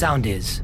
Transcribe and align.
Sound 0.00 0.26
is. 0.26 0.62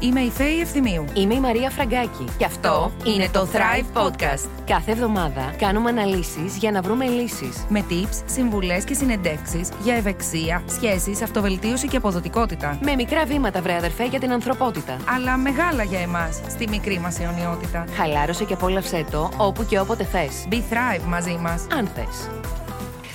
Είμαι 0.00 0.20
η 0.20 0.30
Φέη 0.30 0.60
Ευθυμίου. 0.60 1.04
Είμαι 1.14 1.34
η 1.34 1.40
Μαρία 1.40 1.70
Φραγκάκη. 1.70 2.24
Και 2.38 2.44
αυτό 2.44 2.92
είναι 3.04 3.28
το 3.32 3.48
Thrive 3.52 4.02
Podcast. 4.02 4.48
Κάθε 4.66 4.90
εβδομάδα 4.90 5.54
κάνουμε 5.58 5.90
αναλύσεις 5.90 6.56
για 6.56 6.70
να 6.70 6.80
βρούμε 6.80 7.06
λύσεις. 7.06 7.66
Με 7.68 7.84
tips, 7.90 8.22
συμβουλές 8.26 8.84
και 8.84 8.94
συνεντεύξεις 8.94 9.68
για 9.82 9.94
ευεξία, 9.94 10.62
σχέσεις, 10.66 11.22
αυτοβελτίωση 11.22 11.88
και 11.88 11.96
αποδοτικότητα. 11.96 12.78
Με 12.82 12.94
μικρά 12.94 13.24
βήματα, 13.24 13.62
βρε 13.62 13.74
αδερφέ, 13.74 14.04
για 14.04 14.20
την 14.20 14.32
ανθρωπότητα. 14.32 14.96
Αλλά 15.14 15.36
μεγάλα 15.36 15.82
για 15.82 16.00
εμάς, 16.00 16.40
στη 16.48 16.68
μικρή 16.68 16.98
μας 16.98 17.20
αιωνιότητα. 17.20 17.84
Χαλάρωσε 17.96 18.44
και 18.44 18.52
απόλαυσέ 18.52 19.04
το 19.10 19.30
όπου 19.36 19.64
και 19.64 19.80
όποτε 19.80 20.04
θες. 20.04 20.46
Be 20.50 20.54
Thrive 20.54 21.04
μαζί 21.06 21.38
μας. 21.40 21.66
Αν 21.78 21.86
θες. 21.86 22.28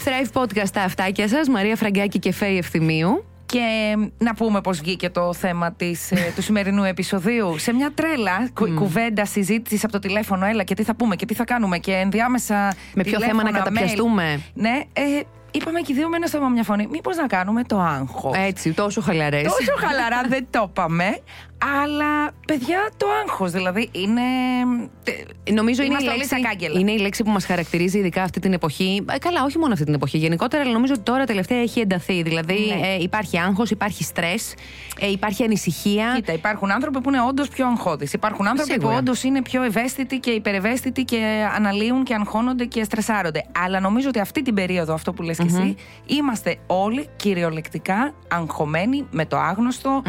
Thrive 0.06 0.42
Podcast 0.42 0.70
τα 0.74 0.82
αυτάκια 0.82 1.28
σας, 1.28 1.48
Μαρία 1.48 1.76
Φραγκάκη 1.76 2.20
και 2.20 2.34
Φέη 2.34 2.58
Ευθυμίου. 2.58 3.24
Και 3.54 3.96
να 4.18 4.34
πούμε 4.34 4.62
πώς 4.62 4.80
βγήκε 4.80 5.10
το 5.10 5.34
θέμα 5.34 5.72
της, 5.74 6.12
ε, 6.12 6.32
του 6.36 6.42
σημερινού 6.42 6.84
επεισοδίου. 6.84 7.58
Σε 7.58 7.74
μια 7.74 7.92
τρέλα 7.96 8.50
κου- 8.54 8.74
κουβέντα 8.74 9.26
συζήτησης 9.26 9.84
από 9.84 9.94
το 9.94 10.00
τηλέφωνο, 10.00 10.46
έλα 10.46 10.64
και 10.64 10.74
τι 10.74 10.84
θα 10.84 10.96
πούμε 10.96 11.16
και 11.16 11.26
τι 11.26 11.34
θα 11.34 11.44
κάνουμε 11.44 11.78
και 11.78 11.92
ενδιάμεσα. 11.94 12.74
Με 12.94 13.04
ποιο 13.04 13.12
θέμα 13.12 13.22
τηλέφωνα, 13.22 13.52
να 13.52 13.58
καταπιαστούμε; 13.58 14.36
mail. 14.38 14.52
Ναι, 14.54 14.82
ε, 14.94 15.02
είπαμε 15.52 15.80
και 15.80 15.92
οι 15.92 15.96
δύο 15.96 16.10
με 16.10 16.16
ένα 16.16 16.28
στόμα 16.28 16.48
μια 16.50 16.64
φωνή. 16.64 16.88
Μήπως 16.92 17.16
να 17.18 17.28
κάνουμε 17.28 17.64
το 17.64 17.80
άγχος. 17.80 18.38
Έτσι, 18.38 18.72
τόσο 18.74 19.02
χαλαρές. 19.02 19.44
Τόσο 19.44 19.76
χαλαρά 19.78 20.22
δεν 20.28 20.48
το 20.50 20.66
είπαμε. 20.70 21.18
Αλλά 21.84 22.32
παιδιά, 22.48 22.90
το 22.98 23.06
άγχος 23.24 23.52
δηλαδή 23.52 23.90
είναι. 23.92 24.22
Νομίζω 25.52 25.84
είναι 25.84 25.94
η, 25.94 25.98
Είμαστε 25.98 26.10
όλοι 26.10 26.18
λέξη, 26.18 26.28
σαν 26.34 26.42
κάγκελα. 26.42 26.80
είναι 26.80 26.92
η 26.92 26.98
λέξη 26.98 27.24
που 27.24 27.30
μας 27.32 27.46
χαρακτηρίζει 27.46 27.98
ειδικά 27.98 28.24
αυτή 28.24 28.40
την 28.40 28.54
εποχή. 28.54 29.06
Ε, 29.14 29.18
καλά, 29.18 29.44
όχι 29.44 29.58
μόνο 29.58 29.74
αυτή 29.74 29.86
την 29.86 29.94
εποχή 29.94 30.18
γενικότερα, 30.18 30.64
αλλά 30.64 30.72
νομίζω 30.74 30.94
ότι 30.94 31.04
τώρα 31.04 31.26
τελευταία 31.26 31.62
έχει 31.62 31.80
ενταθεί. 31.80 32.22
Δηλαδή 32.22 32.54
Ναι. 32.80 32.88
ε, 32.88 32.98
υπάρχει 33.02 33.40
άγχος, 33.40 33.70
υπάρχει 33.72 34.04
στρες, 34.04 34.54
ε, 35.00 35.12
υπάρχει 35.12 35.44
ανησυχία. 35.44 36.12
Κοίτα, 36.16 36.34
υπάρχουν 36.34 36.72
άνθρωποι 36.72 37.02
που 37.02 37.10
είναι 37.10 37.22
όντως 37.22 37.48
πιο 37.48 37.68
αγχώδεις. 37.68 38.14
Υπάρχουν 38.14 38.48
άνθρωποι 38.48 38.72
Σίγουρα. 38.72 38.90
που 38.92 38.98
όντως 38.98 39.24
είναι 39.24 39.42
πιο 39.42 39.64
ευαίσθητοι 39.64 40.18
και 40.20 40.32
υπερευαίσθητοι 40.32 41.04
και 41.04 41.48
αναλύουν 41.56 42.04
και 42.04 42.14
αγχώνονται 42.14 42.66
και 42.66 42.84
στρεσάρονται. 42.84 43.46
Αλλά 43.64 43.80
νομίζω 43.80 44.08
ότι 44.08 44.20
αυτή 44.20 44.42
την 44.42 44.54
περίοδο, 44.54 44.94
αυτό 44.94 45.14
που 45.14 45.22
λες 45.22 45.38
και 45.38 45.46
εσύ, 45.46 45.76
είμαστε 46.06 46.56
όλοι 46.68 47.08
κυριολεκτικά 47.16 48.14
αγχωμένοι 48.32 49.06
με 49.12 49.26
το 49.26 49.38
αγνωστο 49.38 50.02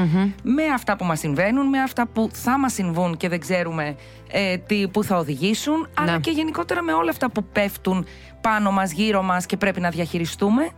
με 0.43 0.63
αυτά 0.75 0.97
που 0.97 1.05
μας 1.05 1.19
συμβαίνουν, 1.19 1.43
με 1.53 1.81
αυτά 1.83 2.07
που 2.07 2.29
θα 2.33 2.59
μας 2.59 2.73
συμβούν 2.73 3.17
και 3.17 3.29
δεν 3.29 3.41
ξέρουμε 3.41 3.97
ε, 4.31 4.57
τι, 4.57 4.89
που 4.89 5.05
θα 5.05 5.17
οδηγήσουν, 5.17 5.89
αλλά 5.95 6.13
Ναι. 6.13 6.19
και 6.19 6.31
γενικότερα 6.31 6.83
με 6.83 6.93
όλα 6.93 7.11
αυτά 7.11 7.31
που 7.31 7.45
πέφτουν 7.45 8.07
πάνω 8.41 8.71
μας, 8.71 8.93
γύρω 8.93 9.23
μας 9.23 9.47
και 9.47 9.57
πρέπει 9.57 9.81
να 9.81 9.91
διαχειριστούμε 9.91 10.71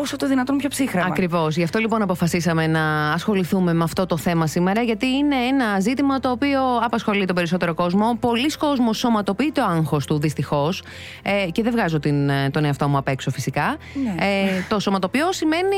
όσο 0.00 0.16
το 0.16 0.26
δυνατόν 0.26 0.56
πιο 0.56 0.68
ψύχρεμα. 0.68 1.06
Ακριβώς. 1.06 1.56
Γι' 1.56 1.62
αυτό 1.62 1.78
λοιπόν 1.78 2.02
αποφασίσαμε 2.02 2.66
να 2.66 3.12
ασχοληθούμε 3.12 3.72
με 3.74 3.84
αυτό 3.84 4.06
το 4.06 4.16
θέμα 4.16 4.46
σήμερα, 4.46 4.82
γιατί 4.82 5.06
είναι 5.06 5.36
ένα 5.36 5.80
ζήτημα 5.80 6.20
το 6.20 6.30
οποίο 6.30 6.60
απασχολεί 6.82 7.24
τον 7.24 7.34
περισσότερο 7.34 7.74
κόσμο. 7.74 8.16
Πολλοί 8.20 8.50
κόσμος 8.56 8.98
σωματοποιεί 8.98 9.52
το 9.52 9.62
άγχος 9.62 10.06
του, 10.06 10.18
δυστυχώς. 10.18 10.82
Ε, 11.22 11.50
και 11.50 11.62
δεν 11.62 11.72
βγάζω 11.72 11.98
την, 11.98 12.28
ε, 12.28 12.50
τον 12.50 12.64
εαυτό 12.64 12.88
μου 12.88 12.96
απ' 12.96 13.08
έξω 13.08 13.30
φυσικά. 13.30 13.76
Ναι. 14.04 14.24
Ε, 14.24 14.64
το 14.68 14.78
σωματοποιώ 14.80 15.32
σημαίνει 15.32 15.76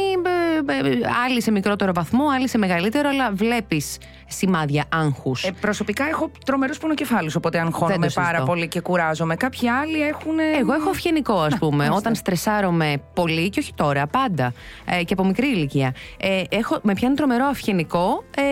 ε, 0.67 0.89
ε, 0.89 0.99
άλλοι 1.25 1.43
σε 1.43 1.51
μικρότερο 1.51 1.93
βαθμό, 1.95 2.25
άλλοι 2.35 2.49
σε 2.49 2.59
μεγαλύτερο, 2.59 3.09
αλλά 3.09 3.31
βλέπεις 3.33 3.99
σημάδια 4.27 4.85
άγχους. 4.89 5.45
Ε, 5.45 5.51
προσωπικά 5.61 6.05
έχω 6.09 6.31
τρομερούς 6.45 6.79
πονοκεφάλους, 6.79 7.35
οπότε 7.35 7.59
Δεν 7.59 7.67
αγχώνομαι 7.67 8.07
το 8.07 8.13
πάρα 8.15 8.29
συζητώ. 8.29 8.45
πολύ 8.45 8.69
και 8.69 8.81
κουράζομαι. 8.81 9.35
Κάποιοι 9.37 9.69
άλλοι 9.69 10.01
έχουν. 10.01 10.39
Εγώ 10.61 10.73
έχω 10.73 10.91
αυγενικό, 10.91 11.41
ας 11.41 11.59
πούμε. 11.59 11.77
ορίστε. 11.77 11.97
Όταν 11.99 12.15
στρεσάρομαι 12.15 13.03
πολύ, 13.15 13.51
και 13.51 13.61
όχι 13.61 13.73
τώρα, 13.75 14.07
πάντα. 14.09 14.53
Ε, 14.85 15.03
και 15.05 15.13
από 15.13 15.25
μικρή 15.25 15.47
ηλικία. 15.47 15.95
Ε, 16.21 16.43
έχω, 16.49 16.79
με 16.83 16.93
πιάνει 16.93 17.15
τρομερό 17.15 17.45
αυγενικό, 17.45 18.25
ε, 18.37 18.43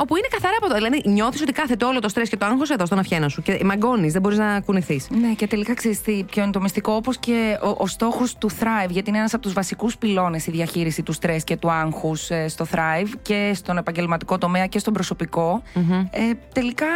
όπου 0.00 0.16
είναι 0.16 0.26
καθαρά 0.30 0.54
από 0.58 0.68
το. 0.68 0.74
Δηλαδή, 0.74 1.02
νιώθεις 1.04 1.42
ότι 1.42 1.52
κάθεται 1.52 1.84
όλο 1.84 2.00
το 2.00 2.08
στρες 2.08 2.28
και 2.28 2.36
το 2.36 2.46
άγχος 2.46 2.70
εδώ 2.70 2.86
στον 2.86 2.98
αυγένα 2.98 3.28
σου. 3.28 3.42
Και 3.42 3.60
μαγκώνεις, 3.64 4.12
δεν 4.12 4.22
μπορείς 4.22 4.38
να 4.38 4.60
κουνηθείς. 4.60 5.06
Ναι, 5.10 5.32
και 5.32 5.46
τελικά 5.46 5.74
ξέρεις 5.74 6.02
τι, 6.02 6.24
ποιο 6.24 6.42
είναι 6.42 6.52
το 6.52 6.60
μυστικό, 6.60 6.92
όπως 6.92 7.18
και 7.18 7.58
ο, 7.62 7.74
ο 7.78 7.86
στόχος 7.86 8.36
του 8.38 8.50
Thrive, 8.50 8.88
γιατί 8.88 9.08
είναι 9.08 9.18
ένας 9.18 9.34
από 9.34 9.42
τους 9.42 9.52
βασικούς 9.52 9.98
πυλώνες 9.98 10.46
η 10.46 10.50
διαχείριση 10.50 11.02
του 11.02 11.12
στρες 11.12 11.44
και 11.44 11.56
του 11.56 11.70
άγχους 11.70 12.30
στο 12.46 12.66
Thrive 12.72 13.08
και 13.22 13.52
στον 13.54 13.76
επαγγελματικό 13.76 14.38
τομέα 14.38 14.66
και 14.66 14.78
στον 14.78 14.92
προσωπικο 14.92 15.62
Ε, 16.10 16.20
τελικά 16.52 16.86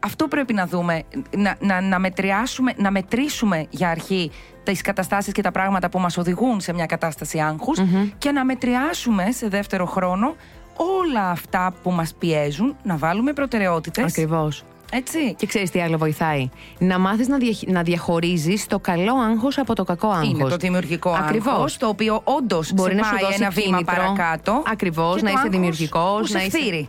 αυτό 0.00 0.28
πρέπει 0.28 0.52
να 0.52 0.66
δούμε. 0.66 1.02
Να, 1.36 1.56
να, 1.60 1.80
να 1.80 1.98
μετριάσουμε, 1.98 2.72
να 2.76 2.90
μετρήσουμε 2.90 3.66
για 3.70 3.88
αρχή 3.88 4.30
τις 4.72 4.82
καταστάσεις 4.82 5.32
και 5.32 5.42
τα 5.42 5.50
πράγματα 5.50 5.88
που 5.88 5.98
μας 5.98 6.16
οδηγούν 6.16 6.60
σε 6.60 6.72
μια 6.72 6.86
κατάσταση 6.86 7.38
άγχους 7.38 7.78
και 8.18 8.30
να 8.30 8.44
μετριάσουμε 8.44 9.30
σε 9.30 9.48
δεύτερο 9.48 9.86
χρόνο 9.86 10.36
όλα 10.76 11.30
αυτά 11.30 11.74
που 11.82 11.90
μας 11.90 12.14
πιέζουν, 12.14 12.76
να 12.82 12.96
βάλουμε 12.96 13.32
προτεραιότητες. 13.32 14.04
Ακριβώς. 14.04 14.64
Έτσι. 14.92 15.34
Και 15.38 15.46
ξέρεις 15.46 15.70
τι 15.70 15.80
άλλο 15.80 15.98
βοηθάει; 15.98 16.50
Να 16.78 16.98
μάθεις 16.98 17.28
να, 17.28 17.36
διαχ... 17.38 17.56
να 17.66 17.82
διαχωρίζεις 17.82 18.66
το 18.66 18.78
καλό 18.78 19.14
άγχος 19.30 19.58
από 19.58 19.74
το 19.74 19.84
κακό 19.84 20.08
άγχος. 20.08 20.28
Είναι 20.28 20.48
το 20.48 20.56
δημιουργικό 20.56 21.10
Ακριβώς. 21.10 21.52
άγχος, 21.52 21.76
το 21.76 21.86
οποίο 21.88 22.20
όντως 22.24 22.72
Μπορεί 22.74 22.94
να 22.94 23.02
σου 23.02 23.10
πάει 23.10 23.20
δώσει 23.20 23.34
ένα 23.40 23.50
βήμα 23.50 23.76
κίνητρο. 23.76 23.94
παρακάτω. 23.94 24.62
Ακριβώς, 24.66 25.16
και 25.16 25.22
να 25.22 25.28
το 25.28 25.28
είσαι 25.28 25.36
άγχος 25.36 25.50
δημιουργικός. 25.50 26.20
που 26.20 26.26
σε 26.26 26.38
φθείρει. 26.38 26.88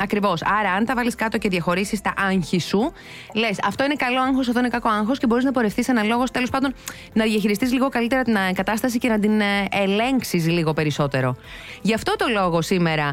Ακριβώς. 0.00 0.42
Άρα, 0.60 0.70
αν 0.70 0.84
τα 0.84 0.94
βάλεις 0.94 1.14
κάτω 1.14 1.38
και 1.38 1.48
διαχωρίσει 1.48 2.02
τα 2.02 2.14
άγχη 2.16 2.58
σου, 2.60 2.92
λες 3.34 3.58
αυτό 3.64 3.84
είναι 3.84 3.94
καλό 3.94 4.20
άγχος, 4.20 4.46
αυτό 4.48 4.60
είναι 4.60 4.68
κακό 4.68 4.88
άγχος 4.88 5.18
και 5.18 5.26
μπορείς 5.26 5.44
να 5.44 5.50
πορευτείς 5.52 5.88
αναλόγως. 5.88 6.30
Τέλος 6.30 6.50
πάντων, 6.50 6.74
να 7.12 7.24
διαχειριστείς 7.24 7.72
λίγο 7.72 7.88
καλύτερα 7.88 8.22
την 8.22 8.34
ε, 8.34 8.52
κατάσταση 8.52 8.98
και 8.98 9.08
να 9.08 9.18
την 9.18 9.40
ελέγξεις 9.70 10.46
λίγο 10.48 10.72
περισσότερο. 10.72 11.36
Γι' 11.82 11.94
αυτό 11.94 12.16
το 12.16 12.26
λόγο 12.32 12.62
σήμερα 12.62 13.12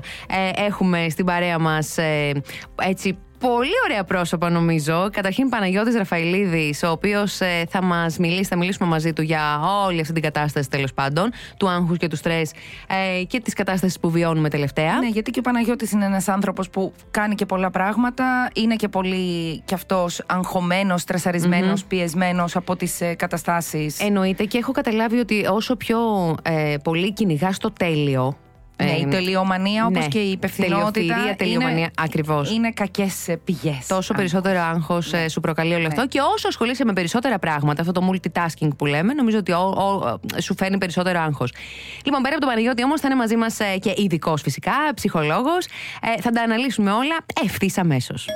ε, 0.56 0.64
έχουμε 0.66 1.10
στην 1.10 1.26
παρέα 1.26 1.60
μας 1.60 1.96
έτσι 2.82 3.18
Πολύ 3.40 3.72
ωραία 3.86 4.04
πρόσωπα 4.04 4.50
νομίζω. 4.50 5.10
Καταρχήν 5.12 5.50
Παναγιώτης 5.50 5.96
Ραφαηλίδης, 5.96 6.84
ο 6.84 6.92
οποίος 6.92 7.42
ε, 7.42 7.66
θα 7.70 7.84
μας 7.84 8.18
μιλήσει, 8.18 8.44
θα 8.44 8.58
μιλήσουμε 8.58 8.90
μαζί 8.90 9.14
του 9.14 9.22
για 9.22 9.60
όλη 9.86 10.02
αυτή 10.02 10.14
την 10.14 10.22
κατάσταση 10.22 10.70
τέλος 10.70 10.94
πάντων, 10.94 11.32
του 11.58 11.70
άγχους 11.70 11.98
και 11.98 12.08
του 12.08 12.16
στρες 12.16 12.52
ε, 13.20 13.24
και 13.24 13.40
της 13.40 13.54
κατάστασης 13.54 14.00
που 14.00 14.10
βιώνουμε 14.10 14.50
τελευταία. 14.50 15.00
Ναι, 15.00 15.08
γιατί 15.08 15.32
και 15.32 15.40
ο 15.40 15.42
Παναγιώτης 15.42 15.92
είναι 15.92 16.06
ένας 16.06 16.28
άνθρωπος 16.28 16.70
που 16.70 16.94
κάνει 17.12 17.36
και 17.36 17.46
πολλά 17.46 17.70
πράγματα. 17.72 18.50
Είναι 18.54 18.76
και 18.76 18.88
πολύ 18.88 19.62
κι 19.66 19.74
αυτός 19.74 20.22
αγχωμένος, 20.26 21.02
στρεσαρισμένος, 21.02 21.86
πιεσμένος 21.86 22.56
από 22.56 22.76
τις 22.76 23.02
ε, 23.02 23.14
καταστάσεις. 23.14 24.00
Εννοείται 24.00 24.44
και 24.44 24.58
έχω 24.58 24.72
καταλάβει 24.72 25.20
ότι 25.20 25.46
όσο 25.52 25.76
πιο 25.76 26.00
ε, 26.42 26.76
πολύ 26.84 27.14
κυνηγά 27.14 27.54
το 27.60 27.72
τέλειο. 27.72 28.38
Ναι, 28.84 28.92
ε, 28.92 28.96
η 29.00 29.06
τελειομανία 29.06 29.86
όπως 29.86 30.02
ναι, 30.02 30.08
και 30.08 30.20
η 30.20 30.32
υπευθυνότητα 30.32 30.92
τελειοφυρία, 30.92 31.36
τελειομανία, 31.36 31.78
είναι, 31.78 31.90
ακριβώς. 31.98 32.52
είναι 32.52 32.72
κακές 32.72 33.28
ε, 33.28 33.36
πηγές. 33.38 33.88
Τόσο 33.88 34.14
Α, 34.14 34.16
περισσότερο 34.16 34.60
άγχος 34.60 35.12
σου 35.30 35.40
προκαλεί 35.40 35.74
όλο 35.74 35.88
αυτό. 35.88 36.08
Και 36.08 36.20
όσο 36.36 36.48
ασχολείσαι 36.48 36.86
με 36.86 36.94
περισσότερα 36.94 37.40
πράγματα, 37.40 37.82
αυτό 37.82 37.92
το 37.94 38.12
multitasking 38.12 38.70
που 38.78 38.86
λέμε, 38.86 39.14
νομίζω 39.14 39.38
ότι 39.38 39.52
ο, 39.52 39.58
ο- 39.58 40.20
σου 40.42 40.56
φέρνει 40.58 40.78
περισσότερο 40.78 41.20
άγχος. 41.20 41.54
Λοιπόν, 42.06 42.22
πέρα 42.22 42.36
από 42.36 42.44
τον 42.46 42.50
Παναγιώτη, 42.54 42.84
όμως, 42.84 43.02
θα 43.02 43.08
είναι 43.08 43.18
μαζί 43.20 43.36
μας 43.36 43.58
και 43.80 43.94
ειδικός 43.98 44.42
φυσικά, 44.42 44.72
ψυχολόγος. 44.96 45.66
Ε, 46.18 46.22
θα 46.22 46.30
τα 46.30 46.42
αναλύσουμε 46.42 46.92
όλα 46.92 47.16
ευθύς 47.44 47.78
αμέσως. 47.78 48.28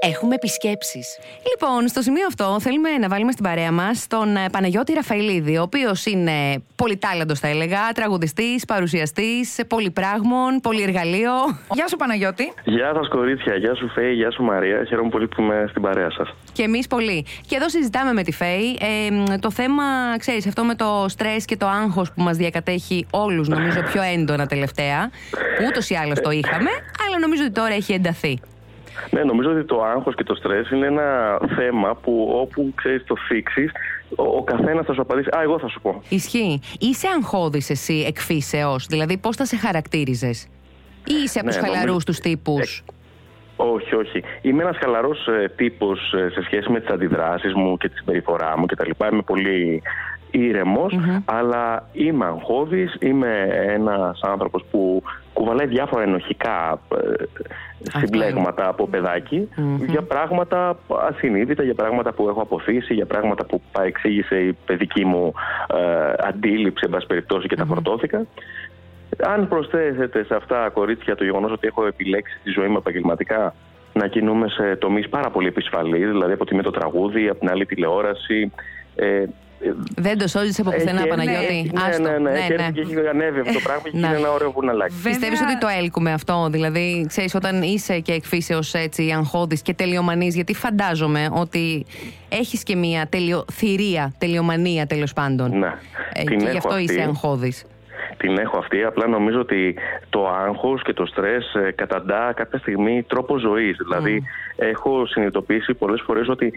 Έχουμε 0.00 0.34
επισκέψεις. 0.34 1.18
Λοιπόν, 1.50 1.88
στο 1.88 2.02
σημείο 2.02 2.26
αυτό 2.26 2.56
θέλουμε 2.60 2.90
να 2.90 3.08
βάλουμε 3.08 3.32
στην 3.32 3.44
παρέα 3.44 3.72
μας 3.72 4.06
τον 4.06 4.36
ε, 4.36 4.48
Παναγιώτη 4.52 4.92
Ραφαηλίδη, 4.92 5.56
ο 5.56 5.62
οποίος 5.62 6.06
είναι 6.06 6.62
πολυτάλαντος, 6.76 7.38
θα 7.38 7.48
έλεγα, 7.48 7.78
τραγουδιστής, 7.94 8.64
παρουσιαστής, 8.64 9.60
πολυπράγμων, 9.68 10.60
πολυεργαλείο. 10.62 11.32
Γεια 11.72 11.88
σου 11.88 11.96
Παναγιώτη. 11.96 12.52
Γεια 12.64 12.92
σας, 12.94 13.08
κορίτσια. 13.08 13.54
Γεια 13.54 13.74
σου, 13.74 13.88
Φέη. 13.88 14.12
Γεια 14.12 14.30
σου, 14.30 14.42
Μαρία. 14.42 14.84
Χαίρομαι 14.88 15.08
πολύ 15.08 15.28
που 15.28 15.42
είμαι 15.42 15.66
στην 15.68 15.82
παρέα 15.82 16.10
σας. 16.10 16.34
Και 16.52 16.62
εμείς 16.62 16.86
πολύ. 16.86 17.26
Και 17.46 17.56
εδώ 17.56 17.68
συζητάμε 17.68 18.12
με 18.12 18.22
τη 18.22 18.32
Φέη 18.32 18.78
ε, 18.80 19.38
το 19.38 19.50
θέμα, 19.50 19.84
ξέρεις, 20.18 20.46
αυτό 20.46 20.64
με 20.64 20.74
το 20.74 21.04
στρες 21.08 21.44
και 21.44 21.56
το 21.56 21.66
άγχος 21.66 22.12
που 22.12 22.22
μας 22.22 22.36
διακατέχει 22.36 23.06
όλους, 23.10 23.48
νομίζω 23.48 23.82
πιο 23.82 24.02
έντονα 24.02 24.46
τελευταία. 24.46 25.10
Που 25.30 25.64
ούτως 25.68 25.90
ή 25.90 25.94
άλλως 25.94 26.20
το 26.20 26.30
είχαμε, 26.30 26.70
αλλά 27.06 27.18
νομίζω 27.20 27.42
ότι 27.42 27.52
τώρα 27.52 27.74
έχει 27.74 27.92
ενταθεί. 27.92 28.40
Ναι, 29.10 29.22
νομίζω 29.22 29.50
ότι 29.50 29.64
το 29.64 29.82
άγχος 29.82 30.14
και 30.14 30.24
το 30.24 30.34
στρες 30.34 30.70
είναι 30.70 30.86
ένα 30.86 31.38
θέμα 31.56 31.94
που 31.94 32.28
όπου 32.40 32.72
ξέρεις 32.74 33.04
το 33.04 33.14
θίξεις, 33.28 33.70
ο, 34.16 34.22
ο 34.22 34.42
καθένας 34.42 34.86
θα 34.86 34.92
σου 34.92 35.00
απαντήσει 35.00 35.28
«Α, 35.36 35.40
εγώ 35.42 35.58
θα 35.58 35.68
σου 35.68 35.80
πω». 35.80 36.02
Ισχύει. 36.08 36.60
Είσαι 36.78 37.08
αγχώδης 37.16 37.70
εσύ 37.70 38.04
εκφύσεω, 38.08 38.76
δηλαδή 38.88 39.18
πώς 39.18 39.36
θα 39.36 39.44
σε 39.44 39.56
χαρακτήριζες, 39.56 40.48
ή 41.06 41.14
είσαι 41.24 41.38
από 41.38 41.48
Ναι, 41.48 41.54
τους 41.54 41.62
χαλαρούς 41.62 41.86
νομίζω- 41.86 42.04
τους 42.06 42.18
τύπους; 42.18 42.84
Όχι, 43.56 43.94
όχι. 43.94 44.22
Είμαι 44.42 44.62
ένας 44.62 44.76
χαλαρός 44.76 45.26
ε, 45.26 45.52
τύπος 45.56 46.12
ε, 46.12 46.28
σε 46.30 46.42
σχέση 46.42 46.70
με 46.70 46.80
τις 46.80 46.88
αντιδράσεις 46.90 47.54
μου 47.54 47.76
και 47.76 47.88
τη 47.88 47.96
συμπεριφορά 47.96 48.58
μου 48.58 48.66
κτλ. 48.66 48.90
Είμαι 49.12 49.22
πολύ 49.22 49.82
ηρεμος 50.30 50.98
αλλά 51.24 51.88
είμαι 51.92 52.24
αγχώδης, 52.24 52.96
είμαι 53.00 53.48
ένας 53.68 54.20
άνθρωπος 54.22 54.64
που 54.70 55.02
κουβαλάει 55.38 55.66
διάφορα 55.66 56.02
ενοχικά 56.02 56.80
ε, 56.94 57.24
συμπλέγματα 57.98 58.68
από 58.68 58.88
παιδάκι 58.88 59.48
για 59.86 60.02
πράγματα 60.02 60.78
ασυνείδητα, 61.10 61.62
για 61.62 61.74
πράγματα 61.74 62.12
που 62.12 62.28
έχω 62.28 62.40
αποθήσει, 62.42 62.94
για 62.94 63.06
πράγματα 63.06 63.46
που 63.46 63.62
παρεξήγησε 63.72 64.36
η 64.36 64.52
παιδική 64.66 65.04
μου 65.04 65.32
ε, 65.74 66.12
αντίληψη, 66.28 66.82
εν 66.84 66.90
πάση 66.90 67.06
περιπτώσει, 67.06 67.46
και 67.46 67.56
τα 67.56 67.64
φορτώθηκα. 67.64 68.26
Αν 69.22 69.48
προσθέσετε 69.48 70.24
σε 70.24 70.34
αυτά 70.34 70.70
κορίτσια 70.74 71.16
το 71.16 71.24
γεγονός 71.24 71.52
ότι 71.52 71.66
έχω 71.66 71.86
επιλέξει 71.86 72.38
τη 72.44 72.50
ζωή 72.50 72.68
μου 72.68 72.76
επαγγελματικά 72.76 73.54
να 73.92 74.06
κινούμε 74.06 74.48
σε 74.48 74.76
τομείς 74.76 75.08
πάρα 75.08 75.30
πολύ 75.30 75.46
επισφαλείς, 75.46 76.08
δηλαδή 76.08 76.32
από 76.32 76.44
τη 76.44 76.54
με 76.54 76.62
το 76.62 76.70
τραγούδι, 76.70 77.28
από 77.28 77.38
την 77.38 77.50
άλλη 77.50 77.66
τηλεόραση. 77.66 78.52
Ε, 78.96 79.24
δεν 79.96 80.18
το 80.18 80.28
σώζεις 80.28 80.60
από 80.60 80.70
πουθενά, 80.70 81.06
Παναγιώτη. 81.06 81.70
Ναι, 81.74 82.08
ναι, 82.08 82.18
ναι. 82.18 82.30
ναι, 82.30 82.46
ναι. 82.56 82.70
Και 82.70 82.80
έχει 82.80 83.08
ανέβει 83.10 83.40
αυτό 83.40 83.52
το 83.52 83.60
πράγμα 83.62 83.82
και 83.82 83.96
είναι 83.96 84.16
ένα 84.16 84.30
ωραίο 84.30 84.50
που 84.50 84.64
να 84.64 84.72
αλλάξει. 84.72 84.96
Πιστεύει 85.02 85.34
ότι 85.34 85.58
το 85.58 85.66
έλκουμε 85.80 86.12
αυτό, 86.12 86.48
δηλαδή, 86.50 87.04
ξέρεις, 87.08 87.34
όταν 87.34 87.62
είσαι 87.62 87.98
και 87.98 88.12
εκφύσεως 88.12 88.74
έτσι 88.74 89.12
αγχώδης 89.16 89.62
και 89.62 89.74
τελειομανής, 89.74 90.34
γιατί 90.34 90.54
φαντάζομαι 90.54 91.28
ότι 91.32 91.86
έχεις 92.28 92.62
και 92.62 92.76
μια 92.76 93.06
τελειο... 93.08 93.44
θηρία, 93.52 94.12
τελειομανία 94.18 94.86
τέλος 94.86 95.12
πάντων. 95.12 95.58
Ναι. 95.58 95.74
Ε, 96.12 96.24
και 96.24 96.48
γι' 96.50 96.56
αυτό 96.56 96.78
είσαι 96.78 97.00
αγχώδης 97.00 97.64
την 98.18 98.38
έχω 98.38 98.58
αυτή. 98.58 98.84
Απλά 98.84 99.06
νομίζω 99.06 99.40
ότι 99.40 99.76
το 100.10 100.28
άγχος 100.28 100.82
και 100.82 100.92
το 100.92 101.06
στρες 101.06 101.54
ε, 101.54 101.70
καταντά 101.70 102.32
κάποια 102.32 102.58
στιγμή 102.58 103.02
τρόπο 103.02 103.38
ζωής. 103.38 103.76
Δηλαδή 103.76 104.22
έχω 104.56 105.06
συνειδητοποιήσει 105.06 105.74
πολλές 105.74 106.02
φορές 106.06 106.28
ότι 106.28 106.52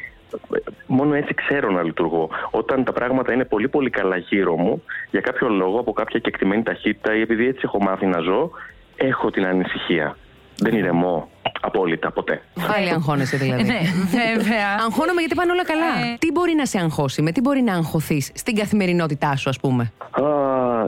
ε, 0.56 0.58
μόνο 0.88 1.14
έτσι 1.14 1.34
ξέρω 1.34 1.72
να 1.72 1.84
λειτουργώ. 1.84 2.30
Όταν 2.52 2.84
τα 2.84 2.92
πράγματα 2.92 3.34
είναι 3.34 3.46
πολύ 3.46 3.68
πολύ 3.68 3.90
καλά 3.90 4.18
γύρω 4.18 4.56
μου, 4.56 4.84
για 5.12 5.22
κάποιο 5.22 5.50
λόγο, 5.50 5.80
από 5.80 5.94
κάποια 5.94 6.20
κεκτημένη 6.20 6.64
ταχύτητα 6.64 7.16
ή 7.16 7.22
επειδή 7.22 7.48
έτσι 7.48 7.62
έχω 7.64 7.82
μάθει 7.82 8.06
να 8.06 8.20
ζω, 8.20 8.52
έχω 8.96 9.30
την 9.30 9.46
ανησυχία. 9.46 10.18
Δεν 10.58 10.74
ηρεμώ 10.74 11.30
απόλυτα 11.62 12.12
ποτέ. 12.12 12.42
Πάλι 12.68 12.90
αγχώνεσαι 12.90 13.38
δηλαδή. 13.38 13.64
ναι, 13.70 13.80
βέβαια. 14.10 14.68
Αγχώνομαι 14.86 15.20
γιατί 15.20 15.36
πάνε 15.36 15.52
όλα 15.52 15.66
καλά. 15.66 15.86
Ε. 15.86 16.18
Τι 16.20 16.32
μπορεί 16.32 16.54
να 16.54 16.66
σε 16.66 16.80
αγχώσει, 16.80 17.22
με 17.22 17.32
τι 17.32 17.42
μπορεί 17.42 17.62
να 17.62 17.74
αγχωθείς 17.74 18.32
στην 18.34 18.56
καθημερινότητά 18.56 19.36
σου, 19.36 19.50
ας 19.50 19.60
πούμε; 19.60 19.92
Α, 20.12 20.24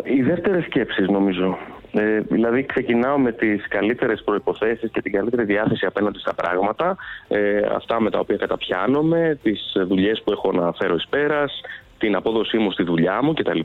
οι 0.04 0.22
δεύτερες 0.22 0.64
σκέψεις, 0.64 1.08
νομίζω. 1.08 1.58
Ε, 1.92 2.20
δηλαδή 2.20 2.66
ξεκινάω 2.66 3.18
με 3.18 3.32
τις 3.32 3.68
καλύτερες 3.68 4.22
προϋποθέσεις 4.24 4.92
και 4.92 5.02
την 5.02 5.12
καλύτερη 5.12 5.44
διάθεση 5.44 5.86
απέναντι 5.86 6.20
στα 6.20 6.34
πράγματα 6.34 6.98
ε, 7.28 7.62
αυτά 7.76 8.02
με 8.02 8.10
τα 8.10 8.20
οποία 8.20 8.38
καταπιάνομαι 8.38 9.40
τις 9.44 9.74
δουλειές 9.88 10.22
που 10.24 10.32
έχω 10.32 10.52
να 10.52 10.72
φέρω 10.72 10.96
εις 10.96 11.08
πέρας 11.10 11.62
την 11.98 12.16
απόδοσή 12.16 12.58
μου 12.58 12.72
στη 12.72 12.84
δουλειά 12.84 13.24
μου 13.24 13.34
κτλ. 13.34 13.60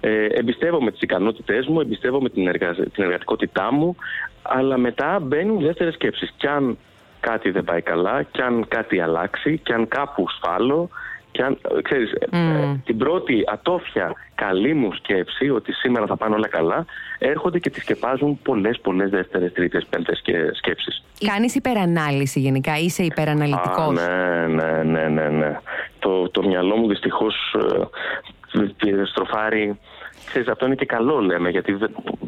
Ε, 0.00 0.24
εμπιστεύομαι 0.24 0.90
τις 0.90 1.00
ικανότητές 1.00 1.66
μου, 1.66 1.80
εμπιστεύομαι 1.80 2.28
την, 2.28 2.50
την 2.92 3.04
εργατικότητά 3.04 3.72
μου 3.72 3.96
αλλά 4.42 4.78
μετά 4.78 5.18
μπαίνουν 5.22 5.60
δεύτερες 5.60 5.94
σκέψεις. 5.94 6.32
Κι 6.36 6.46
αν 6.46 6.78
κάτι 7.20 7.50
δεν 7.50 7.64
πάει 7.64 7.82
καλά, 7.82 8.22
κι 8.22 8.42
αν 8.42 8.64
κάτι 8.68 9.00
αλλάξει, 9.00 9.60
κι 9.62 9.72
αν 9.72 9.88
κάπου 9.88 10.24
σφάλω, 10.28 10.88
κι 11.34 11.42
αν, 11.42 11.58
ε, 11.76 11.82
ξέρεις, 11.82 12.12
mm. 12.30 12.80
την 12.84 12.96
πρώτη 12.98 13.44
ατόφια 13.46 14.12
καλή 14.34 14.74
μου 14.74 14.92
σκέψη 14.92 15.50
ότι 15.50 15.72
σήμερα 15.72 16.06
θα 16.06 16.16
πάνε 16.16 16.34
όλα 16.34 16.48
καλά, 16.48 16.84
έρχονται 17.18 17.58
και 17.58 17.70
τη 17.70 17.80
σκεπάζουν 17.80 18.38
πολλές, 18.42 18.80
πολλές 18.80 19.10
δεύτερες, 19.10 19.52
τρίτες, 19.52 19.86
πέμπτες 19.90 20.20
και 20.20 20.50
σκέψεις. 20.52 21.04
Κάνεις 21.26 21.54
υπερανάλυση 21.54 22.40
γενικά, 22.40 22.78
είσαι 22.78 23.02
υπεραναλυτικός. 23.02 23.98
Α, 23.98 24.46
ναι, 24.46 24.46
ναι, 24.46 24.82
ναι, 24.82 25.08
ναι, 25.08 25.28
ναι. 25.28 25.58
Το, 25.98 26.28
το 26.28 26.42
μυαλό 26.42 26.76
μου 26.76 26.88
δυστυχώς 26.88 27.56
ε, 28.84 29.04
στροφάρει 29.04 29.78
Ξέρεις, 30.26 30.48
αυτό 30.48 30.66
είναι 30.66 30.74
και 30.74 30.86
καλό 30.86 31.20
λέμε, 31.20 31.50
γιατί 31.50 31.78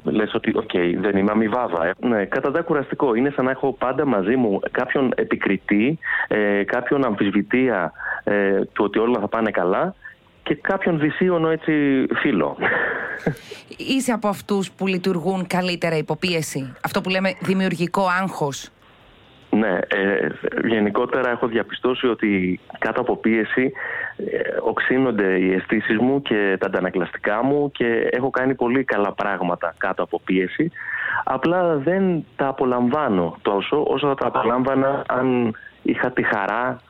λες 0.05 0.35
ότι 0.35 0.53
okay, 0.57 0.95
δεν 1.01 1.17
είμαι 1.17 1.31
αμοιβάβα. 1.31 1.87
Ε. 1.87 1.93
Ναι, 1.99 2.25
καταντά 2.25 2.63
κουραστικό. 2.63 3.15
Είναι 3.15 3.31
σαν 3.31 3.45
να 3.45 3.51
έχω 3.51 3.73
πάντα 3.73 4.07
μαζί 4.07 4.37
μου 4.37 4.61
κάποιον 4.71 5.13
επικριτή, 5.17 5.99
ε, 6.29 6.65
κάποιον 6.65 7.05
αμφισβητεία 7.05 7.93
ε, 8.25 8.65
του 8.65 8.85
ότι 8.85 8.99
όλα 8.99 9.21
θα 9.21 9.29
πάνε 9.29 9.51
καλά 9.51 9.95
και 10.43 10.55
κάποιον 10.55 10.99
δυσίωνο 10.99 11.49
έτσι 11.49 11.73
φίλο. 12.15 12.57
Είσαι 13.97 14.13
από 14.13 14.29
αυτούς 14.29 14.71
που 14.71 14.87
λειτουργούν 14.87 15.47
καλύτερα 15.47 15.97
υποπίεση; 15.97 16.75
Αυτό 16.85 17.01
που 17.01 17.09
λέμε 17.09 17.35
δημιουργικό 17.41 18.07
άγχος. 18.23 18.71
Ναι, 19.51 19.79
ε, 19.89 20.29
γενικότερα 20.67 21.31
έχω 21.31 21.47
διαπιστώσει 21.47 22.07
ότι 22.07 22.61
κάτω 22.79 23.01
από 23.01 23.17
πίεση 23.17 23.73
ε, 24.17 24.39
οξύνονται 24.63 25.39
οι 25.39 25.53
αισθήσεις 25.53 25.99
μου 25.99 26.23
και 26.23 26.57
τα 26.61 26.67
αντανακλαστικά 26.67 27.45
μου 27.45 27.71
και 27.71 28.09
έχω 28.11 28.31
κάνει 28.31 28.55
πολύ 28.55 28.85
καλά 28.85 29.13
πράγματα 29.13 29.75
κάτω 29.79 30.03
από 30.03 30.21
πίεση. 30.25 30.71
Απλά 31.25 31.77
δεν 31.77 32.25
τα 32.37 32.47
απολαμβάνω 32.47 33.37
τόσο 33.43 33.83
όσο 33.87 34.09
θα 34.09 34.15
τα 34.15 34.27
απολάμβανα 34.27 35.05
αν 35.07 35.55
είχα 35.83 36.11
τη 36.11 36.23
χαρά 36.23 36.81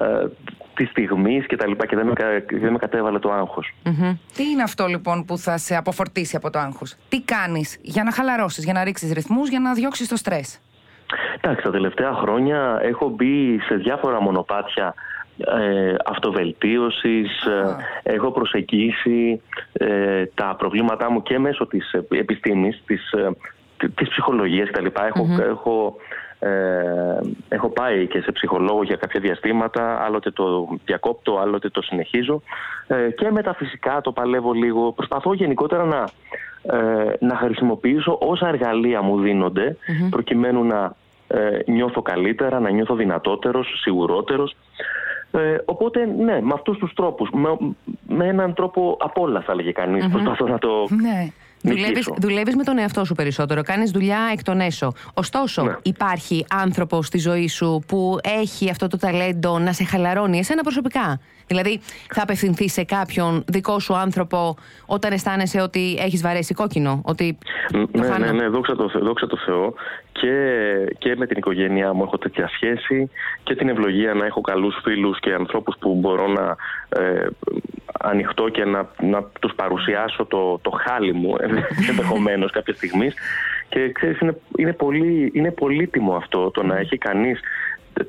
ε, 0.00 0.26
της 0.74 0.88
στιγμής 0.88 1.46
και 1.46 1.56
τα 1.56 1.66
λοιπά 1.66 1.86
και 1.86 1.96
δεν 1.96 2.06
με, 2.06 2.44
δεν 2.60 2.72
με 2.72 2.78
κατέβαλε 2.78 3.18
το 3.18 3.32
αγχος 3.32 3.74
Τι 4.34 4.44
είναι 4.44 4.62
αυτό 4.62 4.86
λοιπόν 4.86 5.24
που 5.24 5.38
θα 5.38 5.58
σε 5.58 5.76
αποφορτήσει 5.76 6.36
από 6.36 6.50
το 6.50 6.58
άγχος; 6.58 6.96
Τι 7.08 7.20
κάνεις 7.22 7.78
για 7.82 8.02
να 8.02 8.12
χαλαρώσεις, 8.12 8.64
για 8.64 8.72
να 8.72 8.84
ρίξεις 8.84 9.12
ρυθμούς, 9.12 9.48
για 9.48 9.60
να 9.60 9.72
διώξεις 9.74 10.08
το 10.08 10.16
στρες; 10.16 10.60
Εντάξει, 11.40 11.64
τα 11.64 11.70
τελευταία 11.70 12.12
χρόνια 12.12 12.78
έχω 12.82 13.08
μπει 13.08 13.58
σε 13.58 13.74
διάφορα 13.74 14.20
μονοπάτια 14.20 14.94
ε, 15.38 15.94
αυτοβελτίωσης, 16.04 17.44
ε, 17.44 17.76
έχω 18.02 18.30
προσεγγίσει 18.30 19.42
ε, 19.72 20.24
τα 20.34 20.54
προβλήματά 20.58 21.10
μου 21.10 21.22
και 21.22 21.38
μέσω 21.38 21.66
της 21.66 21.94
επιστήμης, 22.08 22.82
της, 22.86 23.12
ε, 23.12 23.30
της 23.94 24.08
ψυχολογίας 24.08 24.70
κτλ. 24.70 24.86
Έχω, 25.06 25.26
έχω, 25.42 25.96
έχω 27.48 27.68
πάει 27.68 28.06
και 28.06 28.20
σε 28.20 28.32
ψυχολόγο 28.32 28.82
για 28.82 28.96
κάποια 28.96 29.20
διαστήματα, 29.20 30.04
άλλοτε 30.04 30.30
το 30.30 30.68
διακόπτω, 30.84 31.38
άλλοτε 31.38 31.68
το 31.68 31.82
συνεχίζω 31.82 32.42
και 33.16 33.30
μεταφυσικά 33.30 34.00
το 34.00 34.12
παλεύω 34.12 34.52
λίγο. 34.52 34.92
Προσπαθώ 34.92 35.32
γενικότερα 35.32 35.84
να, 35.84 36.08
να 37.20 37.36
χρησιμοποιήσω 37.36 38.18
όσα 38.20 38.48
εργαλεία 38.48 39.02
μου 39.02 39.20
δίνονται 39.20 39.76
προκειμένου 40.10 40.64
να 40.64 40.94
νιώθω 41.66 42.02
καλύτερα, 42.02 42.60
να 42.60 42.70
νιώθω 42.70 42.94
δυνατότερος, 42.94 43.80
σιγουρότερος 43.80 44.56
ε, 45.30 45.56
οπότε, 45.64 46.04
ναι, 46.04 46.40
με 46.40 46.52
αυτούς 46.54 46.78
τους 46.78 46.92
τρόπους. 46.94 47.30
Με, 47.32 47.56
με, 48.08 48.26
έναν 48.26 48.54
τρόπο 48.54 48.96
απ' 49.00 49.18
όλα, 49.18 49.40
θα 49.40 49.52
έλεγε 49.52 49.72
κανείς. 49.72 50.04
Mm-hmm. 50.04 50.10
Προσπαθώ 50.10 50.46
να 50.46 50.58
το. 50.58 50.68
Ναι. 51.02 51.30
Δουλεύεις 52.18 52.56
με 52.56 52.64
τον 52.64 52.78
εαυτό 52.78 53.04
σου 53.04 53.14
περισσότερο. 53.14 53.62
Κάνεις 53.62 53.90
δουλειά 53.90 54.18
εκ 54.32 54.42
των 54.42 54.60
έσω. 54.60 54.92
Ωστόσο, 55.14 55.62
ναι. 55.62 55.76
υπάρχει 55.82 56.46
άνθρωπο 56.50 57.02
στη 57.02 57.18
ζωή 57.18 57.48
σου 57.48 57.82
που 57.86 58.18
έχει 58.22 58.70
αυτό 58.70 58.86
το 58.86 58.96
ταλέντο 58.96 59.58
να 59.58 59.72
σε 59.72 59.84
χαλαρώνει 59.84 60.38
εσένα 60.38 60.62
προσωπικά. 60.62 61.20
Δηλαδή, 61.46 61.80
θα 62.14 62.22
απευθυνθείς 62.22 62.72
σε 62.72 62.84
κάποιον 62.84 63.44
δικό 63.46 63.78
σου 63.78 63.94
άνθρωπο 63.94 64.56
όταν 64.86 65.12
αισθάνεσαι 65.12 65.60
ότι 65.60 65.96
έχεις 66.00 66.22
βαρέσει 66.22 66.54
κόκκινο. 66.54 67.00
Ότι 67.04 67.38
ναι, 67.92 68.18
ναι, 68.18 68.32
ναι, 68.32 68.48
δόξα 68.48 68.76
τω, 68.76 68.90
δόξα 68.94 69.26
το 69.26 69.36
Θεώ. 69.36 69.74
Και, 70.12 70.34
και 70.98 71.16
με 71.16 71.26
την 71.26 71.36
οικογένειά 71.38 71.92
μου 71.92 72.02
έχω 72.02 72.18
τέτοια 72.18 72.48
σχέση 72.48 73.10
και 73.42 73.54
την 73.54 73.68
ευλογία 73.68 74.14
να 74.14 74.26
έχω 74.26 74.40
καλούς 74.40 74.78
φίλους 74.82 75.20
και 75.20 75.32
ανθρώπους 75.32 75.76
που 75.78 75.94
μπορώ 75.94 76.26
να 76.26 76.56
ε, 76.88 77.26
ανοιχτώ 78.00 78.48
και 78.48 78.64
να, 78.64 78.88
να 79.00 79.22
τους 79.40 79.54
παρουσιάσω 79.54 80.24
το, 80.24 80.58
το 80.58 80.70
χάλι 80.70 81.12
μου 81.12 81.36
ενδεχομένως 81.90 82.50
κάποια 82.50 82.74
στιγμή. 82.74 83.12
Και 83.68 83.92
ξέρεις, 83.92 84.18
είναι, 84.20 84.36
είναι, 84.56 84.72
πολύ, 84.72 85.30
είναι 85.34 85.50
πολύτιμο 85.50 86.14
αυτό 86.14 86.50
το 86.50 86.62
να 86.62 86.76
έχει 86.76 86.98
κανείς 86.98 87.40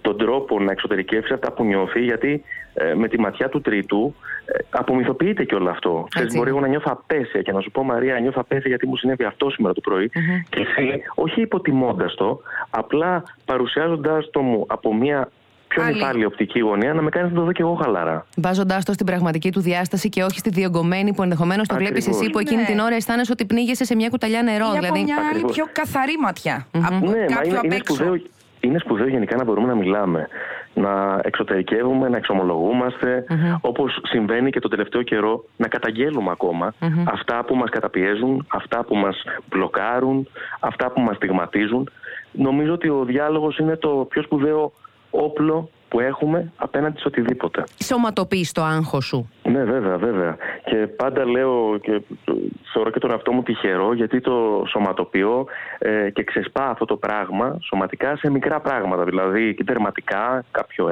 τον 0.01 0.17
τρόπο 0.17 0.59
να 0.59 0.71
εξωτερικεύσει 0.71 1.33
αυτά 1.33 1.51
που 1.51 1.63
νιώθει, 1.63 1.99
γιατί 1.99 2.43
ε, 2.73 2.93
με 2.93 3.07
τη 3.07 3.19
ματιά 3.19 3.49
του 3.49 3.61
τρίτου 3.61 4.15
ε, 4.45 4.59
απομυθοποιείται 4.69 5.43
και 5.43 5.55
όλο 5.55 5.69
αυτό. 5.69 6.07
Ξέρεις, 6.09 6.35
μπορεί 6.35 6.49
εγώ 6.49 6.59
να 6.59 6.67
νιώθω 6.67 6.91
απέσια 6.91 7.41
και 7.41 7.51
να 7.51 7.61
σου 7.61 7.71
πω 7.71 7.83
Μαρία, 7.83 8.19
νιώθω 8.19 8.39
απέσια 8.41 8.69
γιατί 8.69 8.87
μου 8.87 8.95
συνέβη 8.95 9.23
αυτό 9.23 9.49
σήμερα 9.49 9.73
το 9.73 9.81
πρωί. 9.81 10.09
Και 10.49 10.59
εσύ, 10.59 11.01
όχι 11.15 11.41
υποτιμώντας 11.41 12.15
το, 12.15 12.41
απλά 12.69 13.23
παρουσιάζοντάς 13.45 14.29
το 14.29 14.41
μου 14.41 14.65
από 14.67 14.93
μια 14.95 15.29
πιο 15.67 15.83
νυφάλια 15.83 16.27
οπτική 16.27 16.59
γωνία 16.59 16.93
να 16.93 17.01
με 17.01 17.09
κάνεις 17.09 17.31
να 17.31 17.37
το 17.39 17.45
δω 17.45 17.51
και 17.51 17.61
εγώ 17.61 17.73
χαλαρά. 17.73 18.25
Βάζοντάς 18.37 18.85
το 18.85 18.93
στην 18.93 19.05
πραγματική 19.05 19.51
του 19.51 19.61
διάσταση 19.61 20.09
και 20.09 20.23
όχι 20.23 20.39
στη 20.39 20.49
διωγγωμένη 20.49 21.13
που 21.13 21.23
ενδεχομένως 21.23 21.67
το 21.67 21.75
βλέπεις 21.75 22.07
εσύ 22.07 22.29
που 22.29 22.39
εκείνη 22.39 22.61
ναι. 22.61 22.67
την 22.67 22.79
ώρα 22.79 22.95
αισθάνεσαι 22.95 23.31
ότι 23.31 23.45
πνίγεσαι 23.45 23.85
σε 23.85 23.95
μια 23.95 24.09
κουταλιά 24.09 24.43
νερό. 24.43 24.65
Ή 24.65 24.69
δηλαδή. 24.69 24.87
από 24.87 25.03
μια 25.03 25.15
άλλη 25.33 25.45
πιο 25.45 25.65
καθαρή 25.71 26.17
ματιά. 26.21 26.67
Mm-hmm. 26.71 26.79
Από 26.83 27.09
ναι, 27.09 27.25
κάποιο 27.25 27.49
είναι, 27.49 27.57
απ' 27.57 27.71
έξω. 27.71 27.93
Είναι 27.93 28.03
σπουδαίο, 28.03 28.21
είναι 28.59 28.79
σπουδαίο 28.79 29.07
γενικά 29.07 29.35
να 29.35 29.43
μπορούμε 29.43 29.67
να 29.67 29.75
μιλάμε, 29.75 30.27
να 30.73 31.19
εξωτερικεύουμε, 31.23 32.09
να 32.09 32.17
εξομολογούμαστε, 32.17 33.25
mm-hmm. 33.29 33.57
όπως 33.61 33.99
συμβαίνει 34.03 34.49
και 34.49 34.59
το 34.59 34.67
τελευταίο 34.67 35.01
καιρό, 35.01 35.43
να 35.57 35.67
καταγγέλουμε 35.67 36.31
ακόμα 36.31 36.73
mm-hmm. 36.79 37.03
αυτά 37.05 37.43
που 37.45 37.55
μας 37.55 37.69
καταπιέζουν, 37.69 38.45
αυτά 38.47 38.83
που 38.83 38.95
μας 38.95 39.23
μπλοκάρουν, 39.49 40.27
αυτά 40.59 40.91
που 40.91 41.01
μας 41.01 41.15
στιγματίζουν. 41.15 41.89
Νομίζω 42.31 42.73
ότι 42.73 42.89
ο 42.89 43.03
διάλογος 43.03 43.57
είναι 43.57 43.75
το 43.75 44.07
πιο 44.09 44.21
σπουδαίο 44.21 44.71
όπλο 45.09 45.69
που 45.89 45.99
έχουμε 45.99 46.51
απέναντι 46.55 46.99
σε 46.99 47.07
οτιδήποτε. 47.07 47.63
Σωματοποιεί 47.83 48.47
το 48.51 48.63
άγχο 48.63 49.01
σου. 49.01 49.29
Ναι, 49.43 49.63
βέβαια, 49.63 49.97
βέβαια. 49.97 50.37
Και 50.65 50.75
πάντα 50.75 51.25
λέω 51.25 51.77
και 51.77 52.01
θεωρώ 52.73 52.89
και 52.89 52.99
τον 52.99 53.11
εαυτό 53.11 53.31
μου 53.31 53.43
τυχερό 53.43 53.93
γιατί 53.93 54.21
το 54.21 54.63
σωματοποιώ 54.67 55.45
ε, 55.77 56.09
και 56.09 56.23
ξεσπά 56.23 56.69
αυτό 56.69 56.85
το 56.85 56.95
πράγμα 56.95 57.57
σωματικά 57.61 58.17
σε 58.17 58.29
μικρά 58.29 58.59
πράγματα. 58.59 59.03
Δηλαδή, 59.03 59.53
τερματικά, 59.53 60.43
κάποιο 60.51 60.89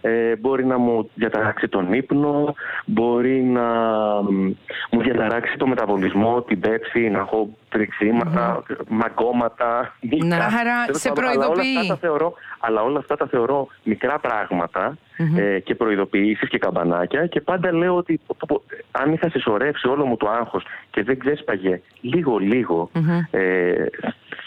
ε, 0.00 0.36
μπορεί 0.36 0.66
να 0.66 0.78
μου 0.78 1.10
διαταράξει 1.14 1.68
τον 1.68 1.92
ύπνο, 1.92 2.54
μπορεί 2.84 3.42
να 3.42 3.62
μου 4.90 5.00
διαταράξει 5.02 5.56
το 5.56 5.66
μεταβολισμό, 5.66 6.42
την 6.42 6.60
πέψη, 6.60 7.00
να 7.08 7.18
έχω 7.18 7.48
τριξίματα, 7.68 8.62
mm-hmm. 8.62 8.76
μαγκώματα. 8.88 9.94
Να, 10.24 10.36
άρα 10.36 10.76
σε 10.90 11.12
προειδοποιεί. 11.12 11.40
Αλλά 11.40 11.48
όλα, 11.48 11.80
αυτά 11.80 11.86
τα 11.86 11.96
θεωρώ, 11.96 12.34
αλλά 12.60 12.82
όλα 12.82 12.98
αυτά 12.98 13.16
τα 13.16 13.26
θεωρώ 13.26 13.68
μικρά 13.84 14.20
ε, 15.36 15.58
και 15.58 15.74
προειδοποιήσεις 15.74 16.48
και 16.48 16.58
καμπανάκια 16.58 17.26
και 17.26 17.40
πάντα 17.40 17.72
λέω 17.72 17.96
ότι 17.96 18.20
αν 18.90 19.12
είχα 19.12 19.30
συσσωρεύσει 19.30 19.88
όλο 19.88 20.06
μου 20.06 20.16
το 20.16 20.28
άγχος 20.28 20.64
και 20.90 21.02
δεν 21.02 21.18
ξέσπαγε 21.18 21.80
λίγο-λίγο 22.00 22.90
ε, 23.30 23.86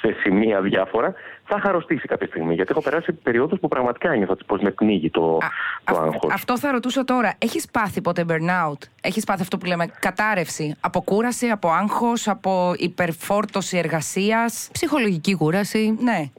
σε 0.02 0.16
σημεία 0.22 0.62
διάφορα 0.62 1.14
θα 1.48 1.56
είχα 1.58 1.70
αρρωστήσει 1.70 2.08
κάποια 2.08 2.28
στιγμή. 2.28 2.54
Γιατί 2.54 2.72
έχω 2.72 2.82
περάσει 2.82 3.14
περιόδους 3.14 3.60
που 3.60 3.68
πραγματικά 3.68 4.12
ένιωθα 4.12 4.38
πως 4.46 4.62
με 4.62 4.72
πνίγει 4.72 5.10
το, 5.10 5.38
το 5.84 5.98
άγχος. 5.98 6.34
Αυτό 6.34 6.58
θα 6.58 6.72
ρωτούσα 6.72 7.04
τώρα. 7.04 7.34
Έχεις 7.38 7.68
πάθει 7.72 8.02
ποτέ 8.02 8.26
burnout, 8.30 8.88
έχεις 9.02 9.24
πάθει 9.24 9.42
αυτό 9.42 9.58
που 9.58 9.66
λέμε 9.66 9.86
κατάρρευση, 10.00 10.76
από 10.80 11.02
κούραση, 11.02 11.48
από 11.48 11.70
άγχος, 11.70 12.28
από 12.28 12.74
υπερφόρτωση 12.78 13.78
εργασίας; 13.78 14.70
Ψυχολογική 14.72 15.36
κούραση; 15.36 15.98
Ναι. 16.00 16.30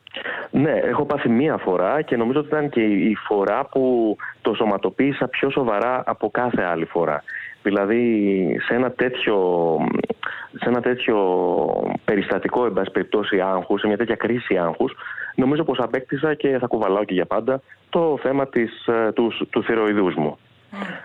Ναι, 0.59 0.71
έχω 0.71 1.05
πάθει 1.05 1.29
μία 1.29 1.57
φορά 1.57 2.03
και 2.03 2.17
νομίζω 2.17 2.38
ότι 2.38 2.49
ήταν 2.49 2.69
και 2.69 2.81
η 2.83 3.15
φορά 3.15 3.65
που 3.65 4.17
το 4.41 4.55
σωματοποίησα 4.55 5.29
πιο 5.29 5.50
σοβαρά 5.50 6.03
από 6.07 6.31
κάθε 6.31 6.62
άλλη 6.62 6.85
φορά. 6.85 7.23
Δηλαδή 7.62 8.61
σε 8.67 8.75
ένα 8.75 8.91
τέτοιο, 8.91 9.37
σε 10.61 10.69
ένα 10.69 10.81
τέτοιο 10.81 11.17
περιστατικό 12.05 12.65
εν 12.67 12.73
πάση 12.73 12.91
περιπτώσει 12.91 13.41
άγχους, 13.41 13.81
σε 13.81 13.87
μια 13.87 13.97
τέτοια 13.97 14.15
κρίση 14.15 14.57
άγχους, 14.57 14.93
νομίζω 15.35 15.65
πως 15.65 15.79
απέκτησα 15.79 16.35
και 16.35 16.59
θα 16.59 16.67
κουβαλάω 16.67 17.05
και 17.05 17.15
για 17.15 17.27
πάντα 17.27 17.61
το 17.88 18.19
θέμα 18.23 18.49
της, 18.49 18.87
ε, 18.87 19.12
τους, 19.12 19.43
του 19.50 19.62
θηροειδούς 19.62 20.15
μου. 20.15 20.38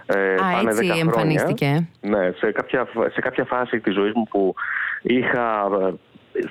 Ε, 0.06 0.34
Α, 0.34 0.70
έτσι 0.70 1.00
εμφανίστηκε. 1.00 1.88
Ναι, 2.02 2.32
σε 2.32 2.52
κάποια, 2.52 2.88
σε 3.14 3.22
κάποια 3.22 3.46
φάση 3.46 3.80
της 3.80 3.94
ζωής 3.94 4.12
μου 4.16 4.24
που 4.30 4.54
είχα 5.02 5.68
ε, 5.82 5.94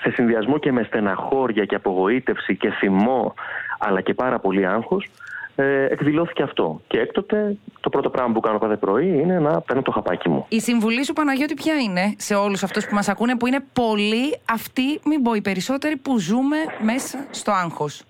σε 0.01 0.11
συνδυασμό 0.11 0.59
και 0.59 0.73
με 0.73 0.83
στεναχώρια 0.83 1.65
και 1.65 1.75
απογοήτευση 1.75 2.57
και 2.57 2.71
θυμό 2.71 3.35
αλλά 3.79 4.01
και 4.01 4.15
πάρα 4.15 4.39
πολύ 4.39 4.67
άγχος 4.67 5.11
ε, 5.57 5.85
εκδηλώθηκε 5.85 6.43
αυτό. 6.43 6.81
Και 6.87 6.99
έκτοτε 6.99 7.57
το 7.81 7.89
πρώτο 7.89 8.11
πράγμα 8.11 8.33
που 8.33 8.41
κάνω 8.41 8.59
κάθε 8.59 8.77
πρωί 8.77 9.09
είναι 9.09 9.39
να 9.39 9.61
παίρνω 9.61 9.83
το 9.83 9.91
χαπάκι 9.91 10.29
μου. 10.29 10.47
Η 10.49 10.61
συμβουλή 10.61 11.05
σου 11.05 11.13
Παναγιώτη 11.13 11.55
ποια 11.55 11.75
είναι 11.75 12.15
σε 12.17 12.35
όλους 12.35 12.63
αυτούς 12.63 12.87
που 12.87 12.95
μας 12.95 13.09
ακούνε 13.09 13.37
που 13.37 13.47
είναι 13.47 13.65
πολλοί 13.73 14.39
αυτοί, 14.51 15.01
μην 15.05 15.23
πω 15.23 15.35
οι 15.35 15.41
περισσότεροι, 15.41 15.97
που 15.97 16.19
ζούμε 16.19 16.57
μέσα 16.83 17.27
στο 17.31 17.53
άγχος; 17.53 18.03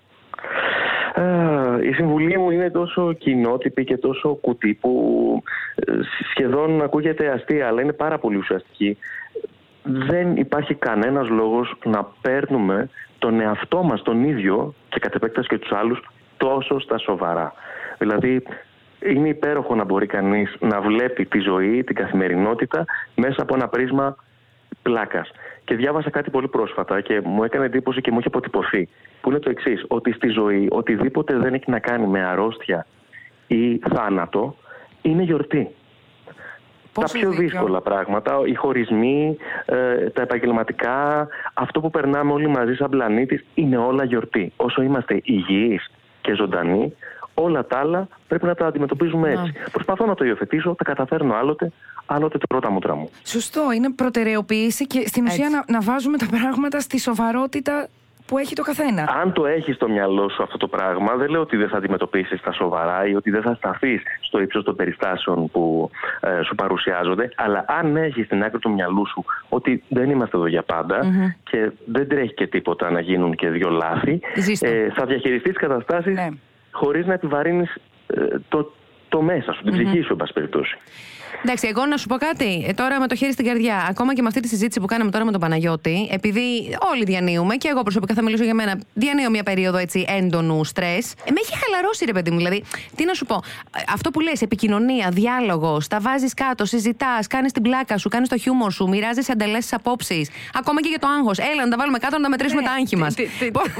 Ε, 1.15 1.87
η 1.87 1.93
συμβουλή 1.93 2.37
μου 2.37 2.51
είναι 2.51 2.69
τόσο 2.69 3.13
κοινότυπη 3.13 3.83
και 3.83 3.97
τόσο 3.97 4.29
κουτί 4.41 4.73
που 4.73 5.43
ε, 5.75 5.91
σχεδόν 6.29 6.81
ακούγεται 6.81 7.29
αστεία 7.29 7.67
αλλά 7.67 7.81
είναι 7.81 7.93
πάρα 7.93 8.17
πολύ 8.17 8.37
ουσιαστική 8.37 8.97
δεν 9.83 10.35
υπάρχει 10.35 10.73
κανένας 10.73 11.29
λόγος 11.29 11.75
να 11.83 12.07
παίρνουμε 12.21 12.89
τον 13.19 13.39
εαυτό 13.39 13.83
μας 13.83 14.01
τον 14.01 14.23
ίδιο 14.23 14.73
και 14.89 14.99
κατ' 14.99 15.15
επέκταση 15.15 15.47
και 15.47 15.57
τους 15.57 15.71
άλλους 15.71 15.99
τόσο 16.37 16.79
στα 16.79 16.97
σοβαρά. 16.97 17.53
Δηλαδή 17.97 18.43
είναι 18.99 19.27
υπέροχο 19.27 19.75
να 19.75 19.83
μπορεί 19.83 20.05
κανείς 20.05 20.55
να 20.59 20.81
βλέπει 20.81 21.25
τη 21.25 21.39
ζωή, 21.39 21.83
την 21.83 21.95
καθημερινότητα 21.95 22.85
μέσα 23.15 23.41
από 23.41 23.55
ένα 23.55 23.67
πρίσμα 23.67 24.15
πλάκας. 24.81 25.31
Και 25.65 25.75
διάβασα 25.75 26.09
κάτι 26.09 26.29
πολύ 26.29 26.47
πρόσφατα 26.47 27.01
και 27.01 27.21
μου 27.23 27.43
έκανε 27.43 27.65
εντύπωση 27.65 28.01
και 28.01 28.11
μου 28.11 28.19
είχε 28.19 28.27
αποτυπωθεί. 28.27 28.89
Που 29.21 29.29
είναι 29.29 29.39
το 29.39 29.49
εξής, 29.49 29.85
ότι 29.87 30.11
στη 30.11 30.27
ζωή 30.27 30.67
οτιδήποτε 30.71 31.37
δεν 31.37 31.53
έχει 31.53 31.71
να 31.71 31.79
κάνει 31.79 32.07
με 32.07 32.23
αρρώστια 32.23 32.85
ή 33.47 33.77
θάνατο 33.77 34.55
είναι 35.01 35.23
γιορτή 35.23 35.69
τα 36.93 37.09
πιο 37.11 37.31
δύσκολα 37.31 37.81
πράγματα, 37.81 38.39
οι 38.45 38.53
χωρισμοί, 38.53 39.37
ε, 39.65 40.09
τα 40.09 40.21
επαγγελματικά, 40.21 41.27
αυτό 41.53 41.79
που 41.79 41.89
περνάμε 41.89 42.31
όλοι 42.31 42.47
μαζί 42.47 42.73
σαν 42.73 42.89
πλανήτης 42.89 43.43
είναι 43.53 43.77
όλα 43.77 44.03
γιορτή. 44.03 44.53
Όσο 44.55 44.81
είμαστε 44.81 45.21
υγιείς 45.23 45.91
και 46.21 46.33
ζωντανοί, 46.33 46.93
όλα 47.33 47.65
τα 47.65 47.79
άλλα 47.79 48.07
πρέπει 48.27 48.45
να 48.45 48.55
τα 48.55 48.65
αντιμετωπίζουμε 48.65 49.29
έτσι. 49.29 49.51
Να. 49.63 49.69
Προσπαθώ 49.71 50.05
να 50.05 50.13
το 50.13 50.25
υιοθετήσω, 50.25 50.75
τα 50.75 50.83
καταφέρνω 50.83 51.33
άλλοτε, 51.33 51.71
άλλοτε 52.05 52.37
το 52.37 52.47
πρώτα 52.47 52.69
μούτρα 52.69 52.95
μου. 52.95 53.09
Σωστό, 53.23 53.71
είναι 53.71 53.91
προτεραιοποίηση 53.91 54.87
και 54.87 55.07
στην 55.07 55.25
ουσία 55.25 55.49
να, 55.49 55.63
να 55.67 55.81
βάζουμε 55.81 56.17
τα 56.17 56.25
πράγματα 56.25 56.79
στη 56.79 56.99
σοβαρότητα 56.99 57.87
που 58.25 58.37
έχει 58.37 58.55
το 58.55 58.63
καθένα. 58.63 59.09
Αν 59.21 59.33
το 59.33 59.45
έχεις 59.45 59.75
στο 59.75 59.89
μυαλό 59.89 60.29
σου 60.29 60.43
αυτό 60.43 60.57
το 60.57 60.67
πράγμα, 60.67 61.15
δεν 61.15 61.29
λέω 61.29 61.41
ότι 61.41 61.57
δεν 61.57 61.69
θα 61.69 61.77
αντιμετωπίσεις 61.77 62.41
τα 62.41 62.51
σοβαρά 62.51 63.07
ή 63.07 63.15
ότι 63.15 63.29
δεν 63.29 63.41
θα 63.41 63.53
σταθείς 63.53 64.01
στο 64.21 64.41
ύψος 64.41 64.63
των 64.63 64.75
περιστάσεων 64.75 65.49
που 65.51 65.89
ε, 66.19 66.41
σου 66.43 66.55
παρουσιάζονται. 66.55 67.29
Αλλά 67.35 67.65
αν 67.67 67.97
έχεις 67.97 68.25
στην 68.25 68.43
άκρη 68.43 68.59
του 68.59 68.71
μυαλού 68.71 69.07
σου 69.07 69.25
ότι 69.49 69.83
δεν 69.87 70.09
είμαστε 70.09 70.37
εδώ 70.37 70.47
για 70.47 70.63
παντα 70.63 70.99
και 71.43 71.71
δεν 71.85 72.07
τρέχει 72.07 72.33
και 72.33 72.47
τίποτα 72.47 72.91
να 72.91 72.99
γίνουν 72.99 73.35
και 73.35 73.49
δύο 73.49 73.69
λάθη, 73.69 74.19
ε, 74.59 74.89
θα 74.91 75.05
διαχειριστείς 75.05 75.53
τι 75.53 75.59
καταστάσεις 75.59 76.13
ναι. 76.13 76.29
χωρίς 76.71 77.05
να 77.05 77.13
επιβαρύνεις 77.13 77.75
ε, 78.07 78.39
το, 78.49 78.73
το 79.09 79.21
μέσα 79.21 79.53
σου, 79.53 79.63
την 79.63 79.71
ψυχή 79.71 80.01
σου, 80.01 80.11
εν 80.11 80.17
πάση 80.17 80.33
περιπτώσει. 80.33 80.77
Εντάξει, 81.41 81.67
εγώ 81.67 81.85
να 81.85 81.97
σου 81.97 82.07
πω 82.07 82.15
κάτι. 82.15 82.65
Ε, 82.67 82.73
τώρα 82.73 82.99
με 82.99 83.07
το 83.07 83.15
χέρι 83.15 83.31
στην 83.31 83.45
καρδιά, 83.45 83.87
ακόμα 83.89 84.13
και 84.13 84.21
με 84.21 84.27
αυτή 84.27 84.39
τη 84.39 84.47
συζήτηση 84.47 84.79
που 84.79 84.85
κάναμε 84.85 85.11
τώρα 85.11 85.25
με 85.25 85.31
τον 85.31 85.39
Παναγιώτη, 85.39 86.09
επειδή 86.11 86.77
όλοι 86.91 87.03
διανύουμε 87.03 87.55
και 87.55 87.67
εγώ 87.67 87.81
προσωπικά 87.81 88.13
θα 88.13 88.23
μιλήσω 88.23 88.43
για 88.43 88.53
μένα, 88.53 88.79
διανύω 88.93 89.29
μια 89.29 89.43
περίοδο 89.43 89.77
έτσι 89.77 90.05
έντονου 90.07 90.63
στρες. 90.63 91.11
Ε, 91.11 91.31
με 91.31 91.39
έχει 91.43 91.53
χαλαρώσει, 91.63 92.05
ρε 92.05 92.11
παιδί 92.11 92.31
μου. 92.31 92.37
Δηλαδή, 92.37 92.63
τι 92.95 93.05
να 93.05 93.13
σου 93.13 93.25
πω, 93.25 93.41
αυτό 93.93 94.11
που 94.11 94.19
λες, 94.19 94.41
επικοινωνία, 94.41 95.09
διάλογο, 95.11 95.77
τα 95.89 95.99
βάζεις 95.99 96.33
κάτω, 96.33 96.65
συζητάς, 96.65 97.27
κάνεις 97.27 97.51
την 97.51 97.61
πλάκα 97.61 97.97
σου, 97.97 98.09
κάνεις 98.09 98.29
το 98.29 98.37
χιούμορ 98.37 98.71
σου, 98.71 98.87
μοιράζεις 98.87 99.29
εντελέσει 99.29 99.75
απόψεις. 99.75 100.29
Ακόμα 100.53 100.81
και 100.81 100.89
για 100.89 100.99
το 100.99 101.07
άγχος. 101.07 101.37
Έλα 101.37 101.63
να 101.63 101.69
τα 101.69 101.77
βάλουμε 101.77 101.97
κάτω 101.97 102.17
να 102.17 102.23
τα 102.23 102.29
μετρήσουμε 102.29 102.61
ναι, 102.61 102.67
τα 102.67 102.73
άγχη 102.73 102.95
μας. 102.95 103.13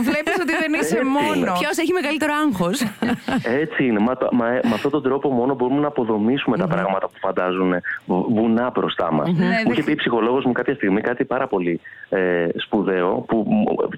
Βλέπεις 0.10 0.36
ότι 0.42 0.54
δεν 0.62 0.74
είσαι 0.82 1.04
μόνο. 1.04 1.52
Ποιος 1.60 1.78
έχει 1.78 1.94
μεγαλύτερο 1.94 2.34
άγχος; 2.46 2.84
Έτσι 3.44 3.86
είναι. 3.86 4.00
Μα, 4.00 4.14
με 4.64 4.74
αυτόν 4.74 4.92
τον 4.92 5.04
τρόπο 5.04 5.30
μόνο 5.30 5.56
μπορούμε 5.56 5.80
να 5.80 5.88
αποδομήσουμε 5.88 6.58
τα 6.58 6.68
πράγματα 6.68 7.08
που 7.08 7.18
φαντάζομαι 7.20 7.43
βγάζουν 7.44 7.74
βουνά 8.08 8.72
μπροστά 8.76 9.14
μας. 9.14 9.32
Ναι, 9.32 9.62
μου 9.66 9.72
είχε 9.72 9.84
πει 9.84 9.92
η 9.92 9.96
ψυχολόγος 9.96 10.46
μου 10.46 10.52
κάποια 10.52 10.74
στιγμή 10.74 11.02
κάτι 11.02 11.26
πάρα 11.26 11.48
πολύ 11.48 11.80
ε, 12.10 12.48
σπουδαίο 12.56 13.26
που, 13.28 13.46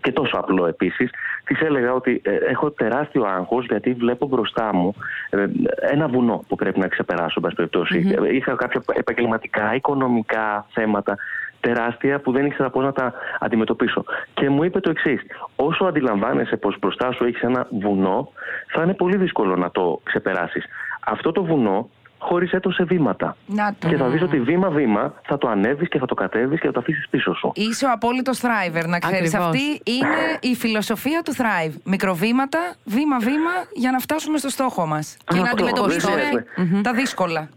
και 0.02 0.12
τόσο 0.12 0.38
απλό 0.38 0.68
επίσης. 0.68 1.10
Της 1.44 1.60
έλεγα 1.60 1.94
ότι 1.94 2.22
ε, 2.24 2.36
έχω 2.36 2.72
τεράστιο 2.72 3.24
άγχος 3.24 3.66
γιατί 3.66 3.94
βλέπω 3.94 4.28
μπροστά 4.28 4.74
μου 4.74 4.94
ε, 5.30 5.46
ένα 5.92 6.08
βουνό 6.08 6.44
που 6.48 6.56
πρέπει 6.56 6.80
να 6.80 6.88
ξεπεράσω. 6.88 7.42
Mm-hmm. 7.44 8.32
Είχα 8.32 8.56
κάποια 8.56 8.82
επαγγελματικά, 8.94 9.76
οικονομικά 9.76 10.66
θέματα 10.74 11.18
τεράστια 11.60 12.20
που 12.20 12.32
δεν 12.32 12.46
ήξερα 12.46 12.70
πώς 12.70 12.84
να 12.84 12.92
τα 12.92 13.14
αντιμετωπίσω. 13.40 14.04
Και 14.34 14.50
μου 14.50 14.64
είπε 14.64 14.80
το 14.80 14.90
εξής: 14.90 15.22
Όσο 15.56 15.86
αντιλαμβάνεσαι 15.86 16.58
πως 16.58 16.78
μπροστά 16.80 17.12
σου 17.12 17.24
έχεις 17.24 17.42
ένα 17.42 17.68
βουνό, 17.82 18.32
θα 18.68 18.84
είναι 18.84 18.94
πολύ 18.94 19.18
δύσκολο 19.18 19.56
να 19.56 19.72
το 19.72 20.00
ξεπεράσεις. 20.04 20.66
Αυτό 21.06 21.32
το 21.32 21.44
βουνό 21.44 21.90
χώρισέ 22.18 22.60
το 22.60 22.72
σε 22.72 22.84
βήματα. 22.84 23.38
Να 23.46 23.76
το. 23.80 23.88
Και 23.88 23.96
θα 23.96 24.08
δεις 24.08 24.22
ότι 24.22 24.40
βήμα-βήμα 24.40 25.14
θα 25.24 25.38
το 25.38 25.48
ανέβεις 25.48 25.90
και 25.90 26.00
θα 26.00 26.06
το 26.06 26.16
κατέβεις 26.16 26.60
και 26.60 26.66
θα 26.66 26.74
το 26.74 26.80
αφήσεις 26.80 27.08
πίσω 27.10 27.34
σου. 27.34 27.52
Είσαι 27.56 27.86
ο 27.86 27.92
απόλυτος 27.92 28.42
thriver, 28.42 28.84
να 28.88 29.00
ξέρεις. 29.00 29.34
Αυτή 29.34 29.82
είναι 29.84 30.38
η 30.40 30.56
φιλοσοφία 30.56 31.22
του 31.22 31.34
thrive. 31.36 31.74
Μικροβήματα, 31.84 32.60
βήμα-βήμα, 32.84 33.52
για 33.74 33.92
να 33.92 34.00
φτάσουμε 34.00 34.38
στο 34.38 34.50
στόχο 34.50 34.86
μας. 34.86 35.18
Και 35.26 35.40
να 35.40 35.50
αντιμετωπίσουμε 35.50 36.46
τα 36.82 36.94
δύσκολα. 36.94 37.50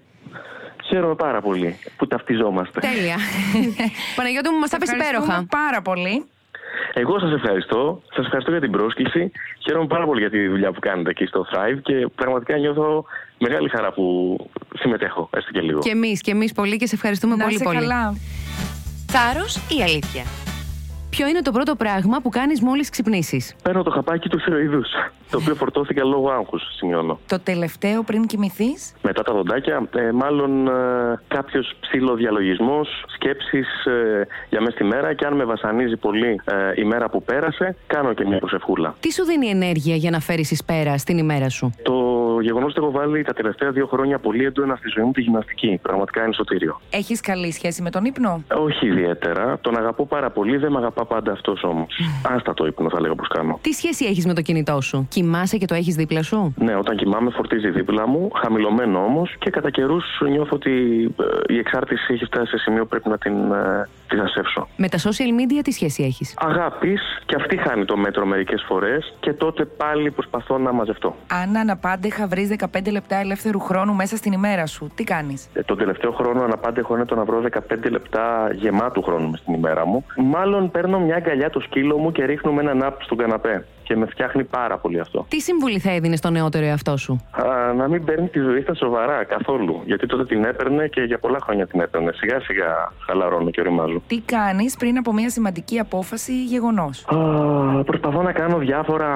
Χαίρομαι 0.85 1.15
πάρα 1.15 1.41
πολύ 1.41 1.79
που 1.97 2.07
ταυτιζόμαστε. 2.07 2.81
Τέλεια. 2.81 3.17
Παναγιώτη 4.17 4.49
μου, 4.50 4.59
μας 4.59 4.71
τα 4.71 4.79
πει 4.79 4.87
υπέροχα. 4.95 5.47
Πάρα 5.50 5.83
πολύ. 5.83 6.25
Εγώ 7.00 7.19
σας 7.19 7.33
ευχαριστώ. 7.33 8.02
Σας 8.14 8.25
ευχαριστώ 8.25 8.50
για 8.50 8.61
την 8.61 8.71
πρόσκληση. 8.71 9.33
Χαίρομαι 9.59 9.87
πάρα 9.87 10.05
πολύ 10.05 10.21
για 10.21 10.31
τη 10.31 10.49
δουλειά 10.49 10.73
που 10.73 10.81
κάνετε 10.81 11.11
εκεί 11.11 11.26
στο 11.26 11.47
Thrive 11.52 11.78
και 11.83 12.09
πραγματικά 12.14 12.57
νιώθω 12.57 13.05
μεγάλη 13.38 13.69
χαρά 13.69 13.93
που 13.93 14.37
συμμετέχω, 14.75 15.31
έστω 15.33 15.50
και 15.52 15.61
λίγο. 15.61 15.78
Και 15.78 15.90
εμείς, 15.90 16.21
και 16.21 16.31
εμείς 16.31 16.52
πολύ 16.52 16.76
και 16.76 16.87
σε 16.87 16.95
ευχαριστούμε 16.95 17.37
Να 17.37 17.45
πολύ, 17.45 17.61
πολύ. 17.64 17.78
Καλά. 17.78 18.14
Θάρρος 19.07 19.57
ή 19.57 19.83
αλήθεια; 19.83 20.25
Ποιο 21.11 21.26
είναι 21.26 21.43
το 21.43 21.52
πρώτο 21.52 21.75
πράγμα 21.76 22.21
που 22.21 22.28
κάνεις 22.28 22.61
μόλις 22.61 22.90
ξυπνήσεις; 22.90 23.55
Παίρνω 23.62 23.83
το 23.83 23.90
χαπάκι 23.90 24.28
του 24.28 24.40
θηροειδού, 24.40 24.83
το 25.31 25.39
οποίο 25.41 25.55
φορτώθηκε 25.55 26.03
λόγω 26.03 26.31
άγχους, 26.31 26.63
σημειώνω. 26.77 27.19
Το 27.29 27.41
τελευταίο 27.41 28.03
πριν 28.03 28.27
κοιμηθείς; 28.27 28.95
Μετά 29.03 29.23
τα 29.23 29.33
δοντάκια, 29.33 29.89
ε, 29.95 30.13
μάλλον 30.13 30.67
ε, 30.69 30.73
κάποιος 31.29 31.75
ψηλοδιαλογισμός, 31.81 33.05
σκέψεις 33.07 33.85
ε, 33.87 34.27
για 34.51 34.61
μέσα 34.61 34.73
στη 34.73 34.85
μέρα 34.85 35.15
και 35.15 35.25
αν 35.27 35.35
με 35.37 35.45
βασανίζει 35.45 35.97
πολύ 35.97 36.41
ε, 36.45 36.81
η 36.81 36.85
μέρα 36.85 37.09
που 37.09 37.23
πέρασε, 37.23 37.77
κάνω 37.87 38.13
και 38.13 38.27
μια 38.27 38.39
προσευχούλα. 38.39 38.95
Τι 39.01 39.13
σου 39.13 39.25
δίνει 39.25 39.49
ενέργεια 39.49 39.97
για 39.97 40.11
να 40.11 40.21
φέρεις 40.21 40.51
εις 40.51 40.65
πέρα 40.65 40.99
στην 40.99 41.19
ημέρα 41.19 41.49
σου; 41.49 41.71
Το 41.83 41.95
γεγονός 42.41 42.71
ότι 42.71 42.81
έχω 42.83 42.91
βάλει 42.91 43.23
τα 43.23 43.33
τελευταία 43.33 43.71
δύο 43.71 43.87
χρόνια 43.87 44.19
πολύ 44.19 44.45
έντονα 44.45 44.77
στη 44.77 44.89
ζωή 44.95 45.05
μου 45.05 45.13
τη 45.13 45.21
γυμναστική. 45.21 45.79
Πραγματικά 45.83 46.25
είναι 46.25 46.33
σωτήριο. 46.35 46.81
Έχεις 46.91 47.21
καλή 47.21 47.53
σχέση 47.53 47.83
με 47.83 47.91
τον 47.91 48.05
ύπνο; 48.05 48.43
Όχι 48.55 48.87
ιδιαίτερα. 48.87 49.59
Τον 49.61 49.77
αγαπώ 49.77 50.07
πάρα 50.07 50.31
πολύ, 50.31 50.57
δεν 50.57 50.73
με 50.73 50.79
αγαπά 50.79 51.05
πάντα 51.07 51.33
αυτός 51.33 51.63
όμως. 51.63 52.01
Άστα 52.23 52.55
το 52.55 52.67
ύπνο, 52.67 52.91
θα 52.91 53.01
λέγω 53.01 53.15
πω 53.15 53.23
κάνω. 53.23 53.59
Τι 53.63 53.73
σχέση 53.73 54.05
έχεις 54.05 54.27
με 54.27 54.35
το 54.35 54.43
κινητό 54.43 54.81
σου, 54.81 55.07
Κοιμάσαι 55.19 55.57
και 55.57 55.67
το 55.67 55.75
έχεις 55.75 55.95
δίπλα 55.95 56.23
σου; 56.23 56.55
Ναι, 56.59 56.75
όταν 56.77 56.97
κοιμάμαι 56.97 57.31
φορτίζει 57.31 57.71
δίπλα 57.71 58.09
μου, 58.09 58.31
χαμηλωμένο 58.43 59.05
όμως 59.05 59.37
και 59.39 59.51
κατά 59.51 59.71
καιρούς 59.71 60.05
νιώθω 60.31 60.55
ότι 60.57 60.71
ε, 61.49 61.55
η 61.55 61.59
εξάρτηση 61.59 62.13
έχει 62.13 62.25
φτάσει 62.25 62.51
σε 62.51 62.59
σημείο 62.59 62.83
που 62.83 62.89
πρέπει 62.89 63.09
να 63.09 63.19
την, 63.19 63.53
ε, 63.53 63.89
τη 64.09 64.17
δασέψω. 64.17 64.69
Με 64.77 64.89
τα 64.89 64.99
social 64.99 65.31
media 65.41 65.61
τι 65.65 65.73
σχέση 65.73 66.03
έχεις; 66.03 66.35
Αγάπης 66.39 67.01
και 67.27 67.35
αυτή 67.35 67.57
χάνει 67.57 67.85
το 67.85 67.97
μέτρο 67.97 68.27
μερικές 68.27 68.65
φορές 68.69 69.15
και 69.21 69.33
τότε 69.33 69.65
πάλι 69.65 70.11
προσπαθώ 70.11 70.59
να 70.59 70.73
μαζευτώ. 70.73 71.17
Αν 71.43 71.57
αναπάντεχα 71.57 72.27
βρεις 72.27 72.49
15 72.49 72.91
λεπτά 72.91 73.17
ελεύθερου 73.17 73.61
χρόνου 73.61 73.95
μέσα 73.95 74.17
στην 74.17 74.33
ημέρα 74.33 74.67
σου, 74.67 74.91
τι 74.95 75.05
κάνεις; 75.05 75.49
Ε, 75.53 75.63
τον 75.63 75.79
τελευταίο 75.79 76.13
χρόνο 76.13 76.43
αναπάντεχο 76.43 76.95
είναι 76.95 77.05
το 77.05 77.15
να 77.15 77.25
βρω 77.25 77.41
15 77.41 77.91
λεπτά 77.91 78.51
γεμάτου 78.53 79.03
χρόνου 79.03 79.31
μες 79.31 79.41
στην 79.41 79.55
ημέρα 79.55 79.87
μου. 79.87 80.05
Μάλλον 80.17 80.71
παίρνω 80.71 80.99
μια 81.01 81.17
αγκαλιά 81.17 81.51
το 81.51 81.61
σκύλο 81.61 81.99
μου 81.99 82.13
και 82.13 82.25
ρίχνουμε 82.25 82.63
ένα 82.63 82.75
ναπ 82.75 83.03
στον 83.03 83.17
καναπέ. 83.17 83.65
Και 83.88 83.97
με 83.97 84.07
φτιάχνει 84.07 84.45
πάρα 84.45 84.78
πολύ 84.78 85.00
αυτό. 85.00 85.26
Τι 85.28 85.40
συμβουλή 85.40 85.78
θα 85.78 85.90
έδινες 85.90 86.18
στο 86.18 86.30
νεότερο 86.30 86.64
εαυτό 86.64 86.97
σου; 86.97 87.21
Α, 87.30 87.73
να 87.73 87.88
μην 87.88 88.04
παίρνει 88.04 88.28
τη 88.28 88.38
ζωή 88.38 88.61
στα 88.61 88.75
σοβαρά 88.75 89.25
καθόλου. 89.25 89.83
Γιατί 89.85 90.07
τότε 90.07 90.25
την 90.25 90.45
έπαιρνε 90.45 90.88
και 90.88 91.00
για 91.00 91.18
πολλά 91.18 91.38
χρόνια 91.42 91.66
την 91.66 91.80
έπαιρνε. 91.80 92.11
Σιγά 92.14 92.40
σιγά 92.40 92.92
χαλαρώνω 93.07 93.50
και 93.50 93.61
οριμάζω. 93.61 94.02
Τι 94.07 94.21
κάνεις 94.21 94.76
πριν 94.76 94.99
από 94.99 95.12
μια 95.12 95.30
σημαντική 95.30 95.78
απόφαση 95.78 96.33
ή 96.33 96.45
γεγονός; 96.45 97.07
Προσπαθώ 97.87 98.23
να 98.23 98.33
κάνω 98.33 98.59
διάφορα 98.59 99.11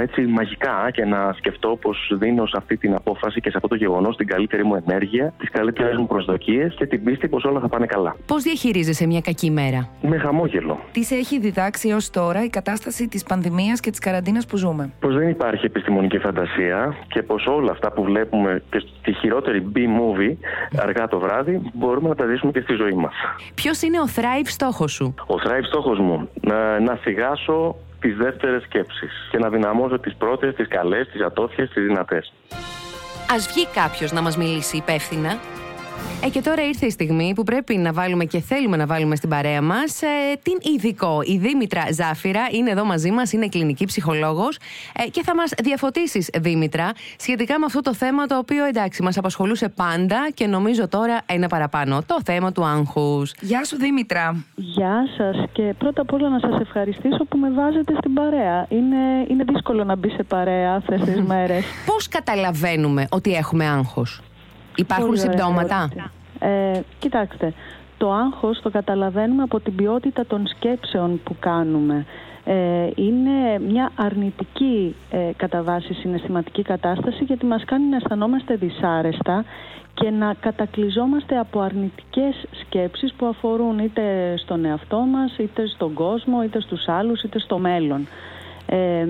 έτσι 0.00 0.20
μαγικά 0.22 0.90
και 0.92 1.04
να 1.04 1.32
σκεφτώ 1.36 1.78
πω 1.80 1.90
δίνω 2.18 2.46
σε 2.46 2.56
αυτή 2.56 2.76
την 2.76 2.94
απόφαση 2.94 3.40
και 3.40 3.50
σε 3.50 3.56
αυτό 3.56 3.68
το 3.68 3.74
γεγονός 3.74 4.16
την 4.16 4.26
καλύτερη 4.26 4.64
μου 4.64 4.82
ενέργεια, 4.86 5.32
τις 5.38 5.50
καλύτερες 5.50 5.96
μου 5.96 6.06
προσδοκίες 6.06 6.74
και 6.74 6.86
την 6.86 7.04
πίστη 7.04 7.28
πως 7.28 7.44
όλα 7.44 7.60
θα 7.60 7.68
πάνε 7.68 7.86
καλά. 7.86 8.16
Πώς 8.26 8.42
διαχειρίζεσαι 8.42 9.06
μια 9.06 9.20
κακή 9.20 9.50
μέρα; 9.50 9.88
Με 10.02 10.18
χαμόγελο. 10.18 10.80
Τι 10.92 11.04
σε 11.04 11.14
έχει 11.14 11.38
διδάξει 11.38 11.88
έω 11.88 11.98
τώρα 12.12 12.44
η 12.44 12.48
κατάσταση 12.48 13.08
της 13.08 13.22
πανδημίας 13.22 13.80
και 13.80 13.90
της 13.90 13.98
καραντίνα 13.98 14.12
που 14.48 14.56
ζούμε. 14.56 14.92
Πως 15.00 15.14
δεν 15.14 15.28
υπάρχει 15.28 15.66
επιστημονική 15.66 16.18
φαντασία 16.18 16.96
και 17.08 17.22
πως 17.22 17.46
όλα 17.46 17.70
αυτά 17.70 17.92
που 17.92 18.02
βλέπουμε 18.02 18.62
και 18.70 18.82
στη 19.00 19.12
χειρότερη 19.12 19.72
B-movie 19.74 20.36
αργά 20.76 21.08
το 21.08 21.18
βράδυ 21.18 21.70
μπορούμε 21.72 22.08
να 22.08 22.14
τα 22.14 22.26
ζήσουμε 22.26 22.52
και 22.52 22.60
στη 22.60 22.74
ζωή 22.74 22.92
μας. 22.92 23.14
Ποιος 23.54 23.82
είναι 23.82 24.00
ο 24.00 24.06
Thrive 24.16 24.46
στόχος 24.46 24.92
σου; 24.92 25.14
Ο 25.26 25.34
Thrive 25.34 25.66
στόχος 25.66 25.98
μου 25.98 26.28
να, 26.40 26.80
να 26.80 26.96
φυγάσω 26.96 27.76
τις 28.00 28.16
δεύτερες 28.16 28.62
σκέψεις 28.62 29.28
και 29.30 29.38
να 29.38 29.48
δυναμώσω 29.48 29.98
τις 29.98 30.14
πρώτες, 30.14 30.54
τις 30.54 30.68
καλές, 30.68 31.08
τις 31.08 31.22
ατόφιες, 31.22 31.70
τις 31.70 31.82
δυνατές. 31.86 32.32
Α 33.32 33.36
βγει 33.38 33.66
κάποιος 33.74 34.12
να 34.12 34.22
μας 34.22 34.36
μιλήσει 34.36 34.76
υπεύθυνα 34.76 35.38
ε, 36.24 36.28
και 36.28 36.40
τώρα 36.40 36.62
ήρθε 36.66 36.86
η 36.86 36.90
στιγμή 36.90 37.32
που 37.34 37.42
πρέπει 37.42 37.76
να 37.76 37.92
βάλουμε 37.92 38.24
και 38.24 38.40
θέλουμε 38.40 38.76
να 38.76 38.86
βάλουμε 38.86 39.16
στην 39.16 39.28
παρέα 39.28 39.62
μας 39.62 40.02
ε, 40.02 40.06
την 40.42 40.72
ειδικό. 40.74 41.20
Η 41.24 41.38
Δήμητρα 41.38 41.84
Ζάφυρα 41.92 42.40
είναι 42.50 42.70
εδώ 42.70 42.84
μαζί 42.84 43.10
μας, 43.10 43.32
είναι 43.32 43.48
κλινική 43.48 43.84
ψυχολόγος 43.84 44.58
ε, 45.04 45.08
και 45.08 45.22
θα 45.24 45.34
μας 45.34 45.52
διαφωτίσεις, 45.62 46.30
Δήμητρα, 46.40 46.92
σχετικά 47.16 47.58
με 47.58 47.64
αυτό 47.64 47.80
το 47.80 47.94
θέμα 47.94 48.26
το 48.26 48.38
οποίο 48.38 48.64
εντάξει 48.64 49.02
μας 49.02 49.18
απασχολούσε 49.18 49.68
πάντα 49.68 50.28
και 50.34 50.46
νομίζω 50.46 50.88
τώρα 50.88 51.20
είναι 51.32 51.48
παραπάνω. 51.48 52.02
Το 52.06 52.18
θέμα 52.24 52.52
του 52.52 52.64
άγχους. 52.64 53.34
Γεια 53.40 53.64
σου, 53.64 53.76
Δήμητρα. 53.76 54.44
Γεια 54.54 55.06
σας 55.16 55.36
και 55.52 55.74
πρώτα 55.78 56.00
απ' 56.00 56.12
όλα 56.12 56.28
να 56.28 56.38
σας 56.38 56.60
ευχαριστήσω 56.60 57.24
που 57.24 57.38
με 57.38 57.50
βάζετε 57.50 57.94
στην 57.98 58.14
παρέα. 58.14 58.66
Είναι, 58.68 59.26
είναι 59.28 59.44
δύσκολο 59.52 59.84
να 59.84 59.96
μπει 59.96 60.10
σε 60.10 60.22
παρέα 60.22 60.74
αυτές 60.74 61.00
τις 61.00 61.22
μέρες. 61.22 61.64
Πώς 61.86 62.08
καταλαβαίνουμε 62.08 63.06
ότι 63.10 63.32
έχουμε 63.34 63.66
άγχος; 63.66 64.20
Υπάρχουν 64.76 65.16
συμπτώματα; 65.16 65.90
Ε, 66.38 66.80
κοιτάξτε, 66.98 67.52
το 67.98 68.12
άγχος 68.12 68.60
το 68.62 68.70
καταλαβαίνουμε 68.70 69.42
από 69.42 69.60
την 69.60 69.74
ποιότητα 69.74 70.26
των 70.26 70.46
σκέψεων 70.46 71.20
που 71.24 71.36
κάνουμε. 71.40 72.06
Ε, 72.44 72.90
είναι 72.94 73.58
μια 73.68 73.90
αρνητική 73.94 74.94
ε, 75.10 75.30
κατά 75.36 75.62
βάση 75.62 75.94
συναισθηματική 75.94 76.62
κατάσταση 76.62 77.24
γιατί 77.24 77.46
μας 77.46 77.64
κάνει 77.64 77.88
να 77.88 77.96
αισθανόμαστε 77.96 78.54
δυσάρεστα 78.54 79.44
και 79.94 80.10
να 80.10 80.34
κατακλυζόμαστε 80.40 81.38
από 81.38 81.60
αρνητικές 81.60 82.44
σκέψεις 82.60 83.12
που 83.12 83.26
αφορούν 83.26 83.78
είτε 83.78 84.34
στον 84.36 84.64
εαυτό 84.64 84.98
μας, 84.98 85.36
είτε 85.38 85.66
στον 85.66 85.92
κόσμο, 85.92 86.42
είτε 86.42 86.60
στους 86.60 86.88
άλλους, 86.88 87.22
είτε 87.22 87.38
στο 87.38 87.58
μέλλον. 87.58 88.06
Ε, 88.66 89.06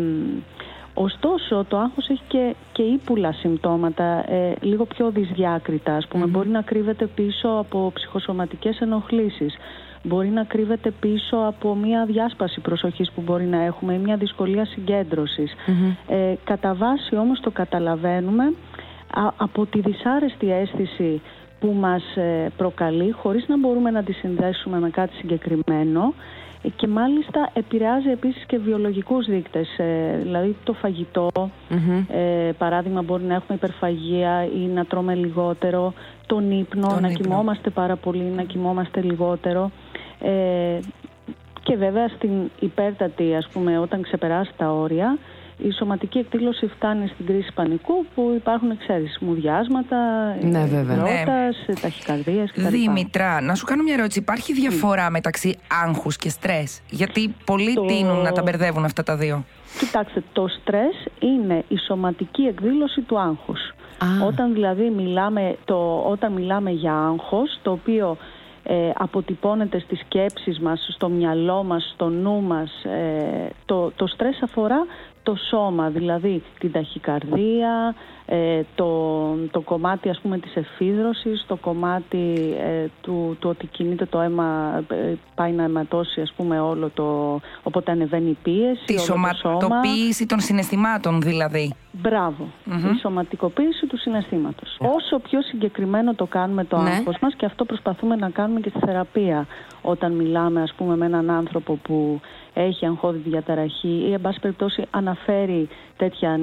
Ωστόσο, 0.95 1.65
το 1.69 1.79
άγχος 1.79 2.09
έχει 2.09 2.23
και, 2.29 2.55
και 2.73 2.83
ύπουλα 2.83 3.33
συμπτώματα, 3.33 4.33
ε, 4.33 4.55
λίγο 4.61 4.85
πιο 4.85 5.11
δυσδιάκριτα. 5.11 5.95
Ας 5.95 6.07
πουμε 6.07 6.27
μπορεί 6.27 6.49
να 6.49 6.63
κρύβεται 6.63 7.07
πίσω 7.07 7.49
από 7.49 7.91
ψυχοσωματικές 7.95 8.81
ενοχλήσεις. 8.81 9.55
Μπορεί 10.03 10.29
να 10.29 10.45
κρύβεται 10.45 10.91
πίσω 10.91 11.37
από 11.37 11.75
μια 11.75 12.05
διάσπαση 12.05 12.61
προσοχής 12.61 13.11
που 13.11 13.21
μπορεί 13.21 13.45
να 13.45 13.63
έχουμε 13.63 13.95
ή 13.95 13.99
μια 13.99 14.17
δυσκολία 14.17 14.65
Ε, 16.09 16.35
κατά 16.45 16.75
βάση 16.75 17.17
όμως 17.17 17.41
το 17.41 17.51
καταλαβαίνουμε 17.51 18.53
από 19.37 19.67
τη 19.67 19.81
δυσάρεστη 19.81 20.53
αίσθηση 20.53 21.21
που 21.61 21.73
μας 21.73 22.17
ε, 22.17 22.53
προκαλεί 22.57 23.11
χωρίς 23.11 23.49
να 23.49 23.59
μπορούμε 23.59 23.91
να 23.91 24.03
τη 24.03 24.13
συνδέσουμε 24.13 24.79
με 24.81 24.91
κάτι 24.91 25.15
συγκεκριμένο 25.15 26.15
και 26.77 26.87
μάλιστα 26.87 27.51
επηρεάζει 27.53 28.09
επίσης 28.09 28.45
και 28.47 28.59
βιολογικούς 28.59 29.27
δείκτες, 29.27 29.79
ε, 29.79 30.19
δηλαδή 30.23 30.57
το 30.65 30.73
φαγητο 30.73 31.31
ε, 32.09 32.51
παράδειγμα 32.59 33.03
μπορεί 33.03 33.23
να 33.25 33.35
έχουμε 33.35 33.57
υπερφαγία 33.57 34.45
ή 34.45 34.59
να 34.75 34.85
τρώμε 34.85 35.15
λιγότερο, 35.15 35.93
τον 36.27 36.51
ύπνο, 36.51 36.99
να 37.01 37.09
κοιμόμαστε 37.09 37.71
πάρα 37.71 37.97
πολύ, 37.97 38.23
να 38.23 38.43
κοιμόμαστε 38.43 39.01
λιγότερο. 39.01 39.71
Ε, 40.21 40.79
και 41.63 41.77
βέβαια 41.77 42.09
στην 42.09 42.51
υπέρτατη, 42.61 43.35
ας 43.35 43.49
πούμε, 43.49 43.79
όταν 43.79 44.03
ξεπεράσει 44.03 44.53
τα 44.57 44.73
όρια, 44.73 45.19
η 45.57 45.71
σωματική 45.73 46.19
εκδήλωση 46.19 46.67
φτάνει 46.67 47.07
στην 47.09 47.27
κρίση 47.27 47.53
πανικού 47.55 48.07
που 48.15 48.33
υπάρχουν, 48.37 48.79
ξέρεις, 48.79 49.19
μουδιάσματα, 49.21 49.97
ναι, 50.41 50.65
βέβαια. 50.65 50.97
ναι. 50.97 51.25
ταχυκαρδίες 51.81 52.53
κτλ. 52.53 52.67
Δήμητρα, 52.67 53.41
να 53.41 53.55
σου 53.55 53.65
κάνω 53.65 53.83
μια 53.83 53.95
ερώτηση. 53.95 54.19
Υπάρχει 54.19 54.53
διαφορά 54.53 55.11
μεταξύ 55.11 55.59
άγχους 55.85 56.17
και 56.17 56.29
στρες, 56.29 56.81
γιατί 56.91 57.35
πολλοί 57.45 57.75
το... 57.75 57.85
τείνουν 57.85 58.23
να 58.23 58.33
τα 58.33 58.43
μπερδεύουν 58.43 58.85
αυτά 58.85 59.03
τα 59.03 59.17
δύο. 59.17 59.45
Κοιτάξτε, 59.79 60.23
το 60.33 60.49
στρες 60.49 61.07
είναι 61.19 61.65
η 61.69 61.77
σωματική 61.79 62.43
εκδήλωση 62.43 63.01
του 63.01 63.19
άγχους. 63.19 63.61
Όταν 64.27 64.53
δηλαδή 64.53 64.91
μιλάμε, 64.91 65.57
το, 65.65 66.05
όταν 66.11 66.33
μιλάμε 66.33 66.71
για 66.71 66.95
άγχος, 66.95 67.59
το 67.63 67.71
οποίο 67.71 68.17
ε, 68.63 68.91
αποτυπώνεται 68.95 69.79
στις 69.79 70.01
σκέψεις 70.01 70.59
μας, 70.59 70.89
στο 70.95 71.09
μυαλό 71.09 71.63
μας, 71.63 71.91
στο 71.95 72.09
νου 72.09 72.43
μας. 72.43 72.85
Ε, 72.85 73.49
το, 73.65 73.91
το 73.97 74.07
στρες 74.07 74.39
αφορά 74.43 74.87
το 75.25 75.37
σώμα, 75.51 75.89
δηλαδή 75.91 76.43
την 76.59 76.73
ταχυκαρδία, 76.73 77.95
ε, 78.35 78.65
το, 78.75 78.89
το 79.51 79.61
κομμάτι 79.61 80.09
ας 80.09 80.21
πούμε 80.21 80.39
της 80.39 80.57
εφίδρωσης, 80.57 81.45
το 81.47 81.57
κομμάτι 81.57 82.55
ε, 82.61 82.87
του, 83.01 83.37
του 83.39 83.49
ότι 83.49 83.67
κινείται 83.67 84.07
το 84.07 84.21
αίμα, 84.21 84.83
ε, 84.89 85.13
πάει 85.35 85.53
να 85.53 85.63
αιματώσει 85.63 86.21
ας 86.21 86.33
πούμε 86.37 86.61
όλο 86.61 86.91
το, 86.95 87.41
οπότε 87.63 87.93
ανεβαίνει 87.93 88.31
η 88.31 88.37
πίεση, 88.43 88.85
Τη 88.85 89.01
σωματοποίηση 89.01 90.27
των 90.27 90.41
συναισθημάτων 90.41 91.21
δηλαδή. 91.21 91.75
Μπράβο, 91.93 92.49
η 92.67 92.99
σωματικοποίηση 93.01 93.87
του 93.87 93.99
συναισθήματος. 93.99 94.77
Όσο 94.79 95.19
πιο 95.19 95.43
συγκεκριμένο 95.43 96.15
το 96.15 96.27
κάνουμε 96.27 96.65
το 96.65 96.77
ναι. 96.77 96.91
άγχος 96.91 97.17
μας 97.21 97.35
και 97.35 97.47
αυτό 97.47 97.65
προσπαθούμε 97.65 98.17
να 98.17 98.31
κάνουμε 98.31 98.61
και 98.61 98.69
στη 98.69 98.79
θεραπεία 98.87 99.47
όταν 99.83 100.13
μιλάμε 100.13 100.63
ας 100.63 100.75
πούμε 100.77 100.97
με 100.97 101.07
έναν 101.07 101.31
άνθρωπο 101.31 101.79
που 101.83 102.21
έχει 102.55 102.87
αγχώδη 102.87 103.19
διαταραχή 103.19 104.05
ή 104.09 104.13
εν 104.13 104.21
πάση 104.21 104.41
περιπτώσει 104.41 104.85
αναφέρει 104.91 105.69
τέτοια 105.97 106.39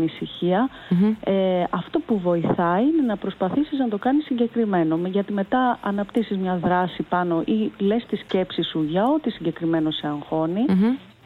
ε, 1.24 1.64
αυτό 1.82 2.00
που 2.00 2.20
βοηθάει 2.20 2.84
είναι 2.88 3.02
να 3.02 3.18
προσπαθήσεις 3.18 3.80
να 3.80 3.88
το 3.88 3.98
κάνεις 3.98 4.26
συγκεκριμένο. 4.26 5.00
Γιατί 5.08 5.34
μετά 5.34 5.80
αναπτύσσεις 5.82 6.38
μια 6.38 6.56
δράση 6.58 7.04
πάνω 7.04 7.42
ή 7.46 7.72
λες 7.78 8.06
τη 8.06 8.16
σκέψη 8.16 8.64
σου 8.64 8.82
για 8.82 9.08
ό,τι 9.08 9.30
συγκεκριμένο 9.30 9.92
σε 9.92 10.08
αγχώνει 10.08 10.66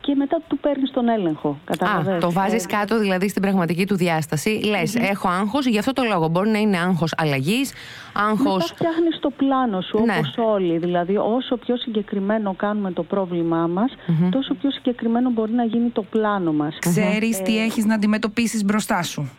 και 0.06 0.16
μετά 0.16 0.42
του 0.48 0.58
παίρνεις 0.58 0.92
τον 0.92 1.10
έλεγχο. 1.10 1.58
Α, 1.80 2.18
το 2.20 2.32
βάζεις 2.32 2.64
ε, 2.64 2.68
κάτω 2.68 3.00
δηλαδή 3.00 3.30
στην 3.30 3.42
πραγματική 3.42 3.86
του 3.86 3.96
διάσταση. 3.96 4.50
Λες, 4.50 4.96
έχω 4.96 5.28
άγχος, 5.28 5.66
γι' 5.66 5.78
αυτό 5.78 5.94
το 5.94 6.04
λόγο. 6.04 6.28
Μπορεί 6.28 6.50
να 6.50 6.58
είναι 6.60 6.78
άγχος 6.78 7.14
αλλαγής, 7.18 7.74
άγχος. 8.14 8.62
Μετά 8.62 8.76
φτιάχνεις 8.76 9.20
το 9.20 9.30
πλάνο 9.30 9.82
σου 9.82 9.98
ναι. 9.98 10.14
όπως 10.18 10.34
όλοι. 10.38 10.78
Δηλαδή, 10.78 11.18
όσο 11.18 11.58
πιο 11.58 11.78
συγκεκριμένο 11.78 12.54
κάνουμε 12.54 12.92
το 12.92 13.04
πρόβλημά 13.04 13.68
μας, 13.68 13.94
τόσο 14.32 14.54
πιο 14.54 14.72
συγκεκριμένο 14.72 15.30
μπορεί 15.30 15.52
να 15.52 15.64
γίνει 15.64 15.90
το 15.90 16.04
πλάνο 16.04 16.54
μας. 16.54 16.78
Ξέρεις 16.80 17.42
τι 17.42 17.64
έχεις 17.64 17.86
να 17.86 17.96
αντιμετωπίσεις 17.96 18.64
μπροστά 18.64 19.04
σου; 19.04 19.32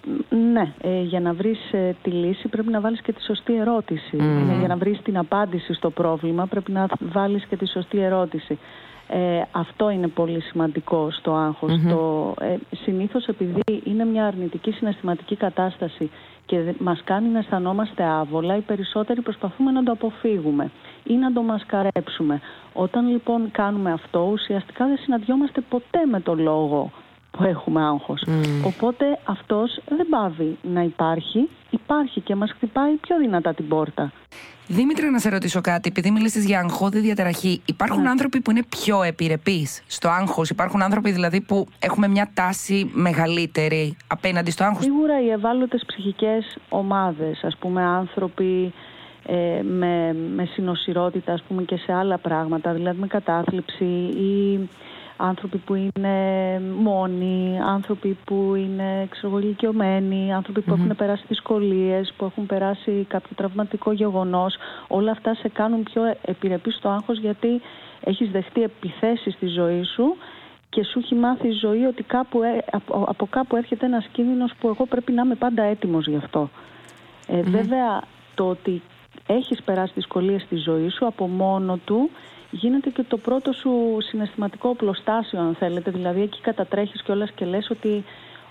Ναι, 0.53 0.73
ε, 0.81 1.03
για 1.03 1.21
να 1.21 1.33
βρεις 1.33 1.73
ε, 1.73 1.97
τη 2.03 2.11
λύση 2.11 2.49
πρέπει 2.49 2.71
να 2.71 2.81
βάλεις 2.81 3.01
και 3.01 3.13
τη 3.13 3.23
σωστή 3.23 3.55
ερώτηση. 3.57 4.17
Για 4.59 4.69
να 4.69 4.77
βρεις 4.77 5.03
την 5.03 5.19
απάντηση 5.19 5.73
στο 5.73 5.91
πρόβλημα 5.91 6.47
πρέπει 6.47 6.73
να 6.73 6.87
βάλεις 7.01 7.45
και 7.45 7.57
τη 7.57 7.69
σωστή 7.69 8.01
ερώτηση. 8.01 8.59
Ε, 9.09 9.43
αυτό 9.53 9.91
είναι 9.91 10.09
πολύ 10.09 10.41
σημαντικό 10.41 11.11
στο 11.11 11.35
αγχος 11.35 11.73
Το, 11.89 12.35
ε, 12.41 12.57
συνήθως 12.77 13.27
επειδή 13.27 13.63
είναι 13.85 14.05
μια 14.05 14.27
αρνητική 14.27 14.71
συναισθηματική 14.71 15.37
κατάσταση 15.37 16.11
και 16.47 16.75
μας 16.79 17.01
κάνει 17.05 17.29
να 17.29 17.39
αισθανόμαστε 17.39 18.05
άβολα, 18.05 18.57
οι 18.57 18.61
περισσότεροι 18.61 19.21
προσπαθούμε 19.21 19.71
να 19.71 19.83
το 19.83 19.93
αποφύγουμε 19.93 20.71
ή 21.05 21.15
να 21.15 21.33
το 21.33 21.43
μασκαρέψουμε. 21.43 22.41
Όταν 22.73 23.09
λοιπόν 23.09 23.51
κάνουμε 23.51 23.93
αυτό, 23.93 24.29
ουσιαστικά 24.33 24.87
δεν 24.87 24.97
συναντιόμαστε 24.99 25.61
ποτέ 25.61 25.99
με 26.11 26.21
το 26.21 26.35
λόγο 26.35 26.91
που 27.31 27.45
έχουμε 27.45 27.83
άγχος. 27.85 28.27
Οπότε 28.65 29.19
αυτός 29.25 29.81
δεν 29.89 30.07
πάβει 30.11 30.57
να 30.63 30.83
υπάρχει, 30.83 31.49
υπάρχει 31.71 32.21
και 32.21 32.35
μας 32.35 32.51
χτυπάει 32.51 32.93
πιο 32.93 33.19
δυνατά 33.19 33.55
την 33.55 33.69
πόρτα. 33.69 34.13
Δήμητρα, 34.69 35.11
να 35.11 35.19
σε 35.19 35.29
ρωτήσω 35.29 35.61
κάτι. 35.61 35.89
Επειδή 35.89 36.11
μιλήσεις 36.11 36.45
για 36.45 36.61
αγχώδη 36.61 36.99
διαταραχή, 36.99 37.63
υπάρχουν 37.65 38.03
ναι. 38.03 38.09
άνθρωποι 38.09 38.41
που 38.41 38.51
είναι 38.51 38.63
πιο 38.69 39.03
επιρρεπείς 39.03 39.83
στο 39.87 40.09
άγχος; 40.09 40.51
Υπάρχουν 40.51 40.83
άνθρωποι 40.83 41.11
δηλαδή 41.11 41.41
που 41.41 41.67
έχουμε 41.79 42.09
μια 42.09 42.31
τάση 42.35 42.91
μεγαλύτερη 42.93 43.97
απέναντι 44.07 44.51
στο 44.51 44.65
άγχος; 44.65 44.85
Σίγουρα 44.85 45.23
οι 45.23 45.29
ευάλωτες 45.29 45.83
ψυχικές 45.87 46.59
ομάδες, 46.69 47.45
ας 47.45 47.57
πούμε, 47.57 47.83
άνθρωποι 47.83 48.73
ε, 49.27 49.63
με, 49.63 50.17
με 50.35 50.45
συνοσυρότητα, 50.45 51.33
ας 51.33 51.43
πούμε, 51.49 51.63
και 51.63 51.77
σε 51.77 51.93
άλλα 51.93 52.19
πράγματα, 52.19 52.73
δηλαδή 52.73 52.99
με 53.01 53.07
κατάθλιψη 53.07 53.85
ή 54.17 54.69
άνθρωποι 55.17 55.59
που 55.59 55.75
είναι 55.75 56.15
μόνοι, 56.79 57.59
άνθρωποι 57.61 58.17
που 58.25 58.55
είναι 58.55 59.01
εξωγωγικιωμένοι, 59.03 60.35
άνθρωποι 60.35 60.61
που 60.61 60.73
έχουν 60.73 60.97
περάσει 60.97 61.25
δυσκολίες, 61.29 62.13
που 62.17 62.25
έχουν 62.25 62.47
περάσει 62.47 63.07
κάποιο 63.09 63.31
τραυματικό 63.37 63.93
γεγονός. 63.93 64.57
Όλα 64.89 65.11
αυτά 65.11 65.35
σε 65.35 65.49
κάνουν 65.49 65.83
πιο 65.83 66.03
επιρρεπή 66.23 66.71
στο 66.71 66.89
άγχος 66.89 67.19
γιατί 67.19 67.61
έχεις 68.01 68.31
δεχτεί 68.31 68.63
επιθέσεις 68.63 69.35
στη 69.35 69.47
ζωή 69.47 69.83
σου 69.83 70.17
και 70.69 70.85
σου 70.85 70.99
έχει 70.99 71.15
μάθει 71.15 71.49
η 71.49 71.53
ζωή 71.53 71.85
ότι 71.85 72.03
κάπου, 72.03 72.43
ε, 72.43 72.65
από, 72.89 73.27
κάπου 73.31 73.57
έρχεται 73.57 73.87
ένας 73.87 74.07
κίνδυνος 74.13 74.53
που 74.61 74.69
εγώ 74.69 74.87
πρέπει 74.87 75.13
να 75.13 75.23
είμαι 75.23 75.35
πάντα 75.35 75.63
έτοιμος 75.63 76.07
γι' 76.07 76.17
αυτό. 76.17 76.51
Ε, 77.27 77.43
Βέβαια 77.43 78.03
το 78.35 78.49
ότι 78.49 78.83
έχεις 79.27 79.63
περάσει 79.63 79.93
δυσκολίες 79.95 80.43
στη 80.43 80.57
ζωή 80.57 80.89
σου 80.89 81.07
από 81.07 81.27
μόνο 81.27 81.79
του 81.85 82.11
γίνεται 82.61 82.91
και 82.91 83.03
το 83.03 83.17
πρώτο 83.17 83.53
σου 83.53 83.97
συναισθηματικό 84.09 84.69
οπλοστάσιο 84.69 85.41
αν 85.41 85.55
θέλετε. 85.59 85.91
Δηλαδή 85.91 86.21
εκεί 86.23 86.41
κατατρέχεις 86.41 87.03
κιόλας 87.03 87.31
και 87.31 87.45
λες 87.45 87.71
ότι 87.71 88.05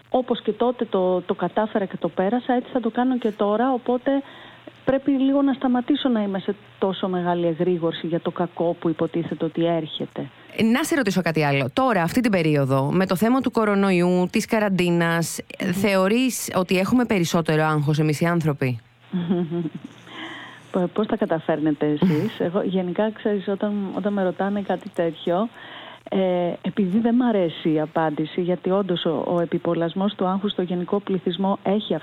όπως 0.09 0.41
και 0.41 0.51
τότε 0.51 0.85
το, 0.85 1.21
το 1.21 1.33
κατάφερα 1.33 1.85
και 1.85 1.97
το 1.97 2.09
πέρασα 2.09 2.53
έτσι 2.53 2.69
θα 2.71 2.79
το 2.79 2.89
κάνω 2.89 3.17
και 3.17 3.31
τώρα 3.31 3.73
οπότε 3.73 4.11
πρέπει 4.85 5.11
λίγο 5.11 5.41
να 5.41 5.53
σταματήσω 5.53 6.09
να 6.09 6.21
είμαι 6.21 6.39
σε 6.39 6.55
τόσο 6.79 7.07
μεγάλη 7.07 7.45
εγρήγορση 7.45 8.07
για 8.07 8.19
το 8.19 8.31
κακό 8.31 8.75
που 8.79 8.89
υποτίθεται 8.89 9.45
ότι 9.45 9.65
έρχεται. 9.65 10.29
Να 10.71 10.83
σε 10.83 10.95
ρωτήσω 10.95 11.21
κάτι 11.21 11.43
άλλο. 11.43 11.69
Τώρα, 11.73 12.01
αυτή 12.01 12.21
την 12.21 12.31
περίοδο, 12.31 12.91
με 12.91 13.05
το 13.05 13.15
θέμα 13.15 13.41
του 13.41 13.51
κορονοϊού, 13.51 14.27
της 14.31 14.45
καραντίνας, 14.45 15.39
θεωρείς 15.81 16.49
ότι 16.55 16.77
έχουμε 16.77 17.05
περισσότερο 17.05 17.63
άγχος 17.63 17.99
εμείς 17.99 18.21
οι 18.21 18.25
άνθρωποι; 18.25 18.79
πώς 20.93 21.07
τα 21.07 21.17
καταφέρνετε 21.17 21.85
εσείς; 21.85 22.39
Εγώ 22.39 22.61
γενικά 22.63 23.11
ξέρεις 23.11 23.47
όταν, 23.47 23.73
όταν 23.97 24.13
με 24.13 24.23
ρωτάνε 24.23 24.61
κάτι 24.61 24.89
τέτοιο 24.89 25.49
ε, 26.09 26.53
επειδή 26.61 26.99
δεν 26.99 27.15
μ' 27.15 27.21
αρέσει 27.21 27.71
η 27.71 27.79
απάντηση 27.79 28.41
γιατί 28.41 28.69
όντως 28.69 29.05
ο, 29.05 29.23
ο 29.27 29.39
επιπολασμός 29.39 30.15
του 30.15 30.25
άγχους 30.25 30.51
στο 30.51 30.61
γενικό 30.61 30.99
πληθυσμό 30.99 31.59
έχει 31.63 31.95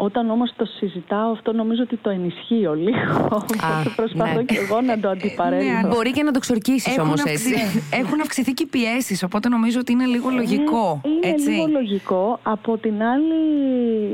όταν 0.00 0.30
όμως 0.30 0.52
το 0.56 0.64
συζητάω 0.64 1.30
αυτό 1.30 1.52
νομίζω 1.52 1.82
ότι 1.82 1.96
το 1.96 2.10
ενισχύω 2.10 2.74
λίγο. 2.74 3.24
Οπότε 3.24 3.90
προσπαθώ 4.00 4.34
ναι. 4.34 4.42
και 4.42 4.56
εγώ 4.56 4.80
να 4.80 5.00
το 5.00 5.08
αντιπαρέλθω. 5.08 5.80
Ναι, 5.80 5.94
μπορεί 5.94 6.10
και 6.12 6.22
να 6.22 6.32
το 6.32 6.38
ξορκίσεις 6.38 6.98
όμως 6.98 7.22
έτσι. 7.24 7.54
Έχουν 7.92 8.20
αυξηθεί 8.20 8.52
και 8.52 8.62
οι 8.62 8.66
πιέσεις, 8.66 9.22
οπότε 9.22 9.48
νομίζω 9.48 9.78
ότι 9.80 9.92
είναι 9.92 10.04
λίγο 10.04 10.30
λογικό. 10.30 11.00
Είναι, 11.04 11.14
είναι 11.14 11.34
έτσι. 11.34 11.50
λίγο 11.50 11.66
λογικό. 11.66 12.38
Από 12.42 12.78
την 12.78 13.02
άλλη 13.02 13.42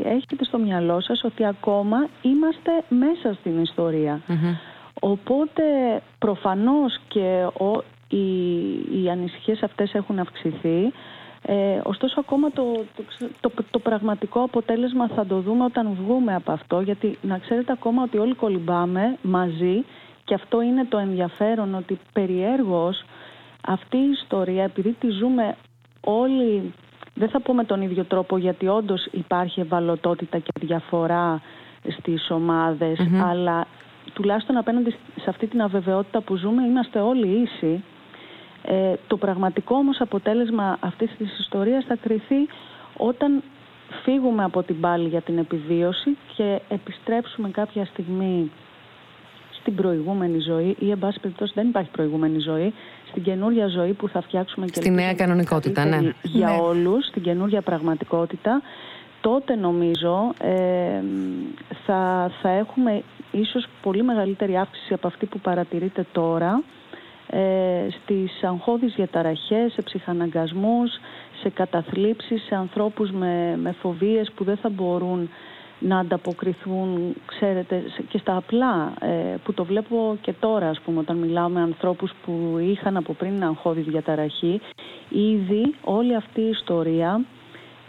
έχετε 0.04 0.44
στο 0.44 0.58
μυαλό 0.58 1.00
σας 1.00 1.24
ότι 1.24 1.46
ακόμα 1.46 2.08
είμαστε 2.22 2.70
μέσα 2.88 3.36
στην 3.40 3.62
ιστορια 3.62 4.20
Οπότε 5.00 5.62
προφανώς 6.18 6.98
και 7.08 7.46
ο, 7.58 7.82
οι, 8.08 8.26
οι 9.02 9.10
ανησυχίες 9.10 9.62
αυτές 9.62 9.94
έχουν 9.94 10.18
αυξηθεί. 10.18 10.92
Ε, 11.46 11.80
ωστόσο 11.82 12.20
ακόμα 12.20 12.50
το, 12.50 12.84
το, 13.40 13.50
το, 13.70 13.78
πραγματικό 13.78 14.40
αποτέλεσμα 14.40 15.08
θα 15.08 15.26
το 15.26 15.40
δούμε 15.40 15.64
όταν 15.64 15.96
βγούμε 16.02 16.34
από 16.34 16.52
αυτό 16.52 16.80
γιατί 16.80 17.18
να 17.22 17.38
ξέρετε 17.38 17.72
ακόμα 17.72 18.02
ότι 18.02 18.18
όλοι 18.18 18.34
κολυμπάμε 18.34 19.16
μαζί 19.22 19.84
και 20.24 20.34
αυτό 20.34 20.60
είναι 20.62 20.84
το 20.84 20.98
ενδιαφέρον 20.98 21.74
ότι 21.74 21.98
περιέργως 22.12 23.04
αυτή 23.66 23.96
η 23.96 24.10
ιστορία 24.22 24.62
επειδή 24.64 24.92
τη 24.92 25.08
ζούμε 25.10 25.56
όλοι 26.00 26.72
δεν 27.14 27.28
θα 27.28 27.40
πω 27.40 27.54
με 27.54 27.64
τον 27.64 27.82
ίδιο 27.82 28.04
τρόπο 28.04 28.38
γιατί 28.38 28.66
όντως 28.66 29.06
υπάρχει 29.10 29.60
ευαλωτότητα 29.60 30.38
και 30.38 30.52
διαφορά 30.60 31.42
στις 31.98 32.30
ομαδες 32.30 32.98
αλλά 33.30 33.66
τουλάχιστον 34.12 34.56
απέναντι 34.56 34.90
σε 34.90 35.30
αυτή 35.30 35.46
την 35.46 35.62
αβεβαιότητα 35.62 36.20
που 36.20 36.36
ζούμε 36.36 36.62
είμαστε 36.66 36.98
όλοι 37.00 37.42
ίσοι 37.42 37.84
ε, 38.66 38.92
το 39.06 39.16
πραγματικό 39.16 39.76
όμως 39.76 40.00
αποτέλεσμα 40.00 40.76
αυτής 40.80 41.10
της 41.18 41.38
ιστορίας 41.38 41.84
θα 41.84 41.96
κριθεί 41.96 42.48
όταν 42.96 43.42
φύγουμε 44.02 44.44
από 44.44 44.62
την 44.62 44.80
πάλη 44.80 45.08
για 45.08 45.20
την 45.20 45.38
επιβίωση 45.38 46.16
και 46.36 46.60
επιστρέψουμε 46.68 47.48
κάποια 47.48 47.84
στιγμή 47.84 48.50
στην 49.60 49.74
προηγούμενη 49.74 50.38
ζωή 50.38 50.76
ή 50.78 50.90
εν 50.90 50.98
πάση 50.98 51.20
περιπτώσει 51.20 51.52
δεν 51.54 51.68
υπάρχει 51.68 51.90
προηγούμενη 51.90 52.38
ζωή 52.38 52.74
στην 53.08 53.22
καινούρια 53.22 53.66
ζωή 53.66 53.92
που 53.92 54.08
θα 54.08 54.22
φτιάξουμε 54.22 54.66
και 54.66 54.74
στη 54.74 54.90
νέα 54.90 55.14
κανονικότητα 55.14 55.84
ναι. 55.84 56.12
για 56.22 56.48
ναι. 56.48 56.58
όλους, 56.60 57.06
στην 57.06 57.22
καινούρια 57.22 57.62
πραγματικότητα 57.62 58.62
τότε 59.20 59.54
νομίζω 59.54 60.34
ε, 60.38 61.02
θα, 61.86 62.30
θα 62.42 62.48
έχουμε 62.48 63.02
ίσως 63.32 63.66
πολύ 63.82 64.02
μεγαλύτερη 64.02 64.56
αύξηση 64.56 64.94
από 64.94 65.06
αυτή 65.06 65.26
που 65.26 65.40
παρατηρείτε 65.40 66.06
τώρα 66.12 66.62
ε, 67.34 67.86
στις 67.90 68.42
αγχώδεις 68.42 68.94
διαταραχές, 68.94 69.72
σε 69.72 69.82
ψυχαναγκασμούς, 69.82 70.90
σε 71.40 71.48
καταθλίψεις, 71.48 72.42
σε 72.42 72.54
ανθρώπους 72.54 73.10
με, 73.10 73.56
με 73.62 73.72
φοβίες 73.72 74.30
που 74.34 74.44
δεν 74.44 74.56
θα 74.56 74.68
μπορούν 74.68 75.30
να 75.78 75.98
ανταποκριθούν, 75.98 77.14
ξέρετε, 77.26 77.82
και 78.08 78.18
στα 78.18 78.36
απλά, 78.36 78.94
ε, 79.00 79.34
που 79.44 79.52
το 79.52 79.64
βλέπω 79.64 80.18
και 80.20 80.32
τώρα, 80.32 80.68
ας 80.68 80.80
πούμε, 80.80 80.98
όταν 80.98 81.16
μιλάω 81.16 81.48
με 81.48 81.60
ανθρώπους 81.60 82.12
που 82.24 82.58
είχαν 82.60 82.96
από 82.96 83.12
πριν 83.12 83.44
αγχώδη 83.44 83.80
διαταραχή, 83.80 84.60
ήδη 85.08 85.74
όλη 85.84 86.14
αυτή 86.14 86.40
η 86.40 86.48
ιστορία 86.48 87.24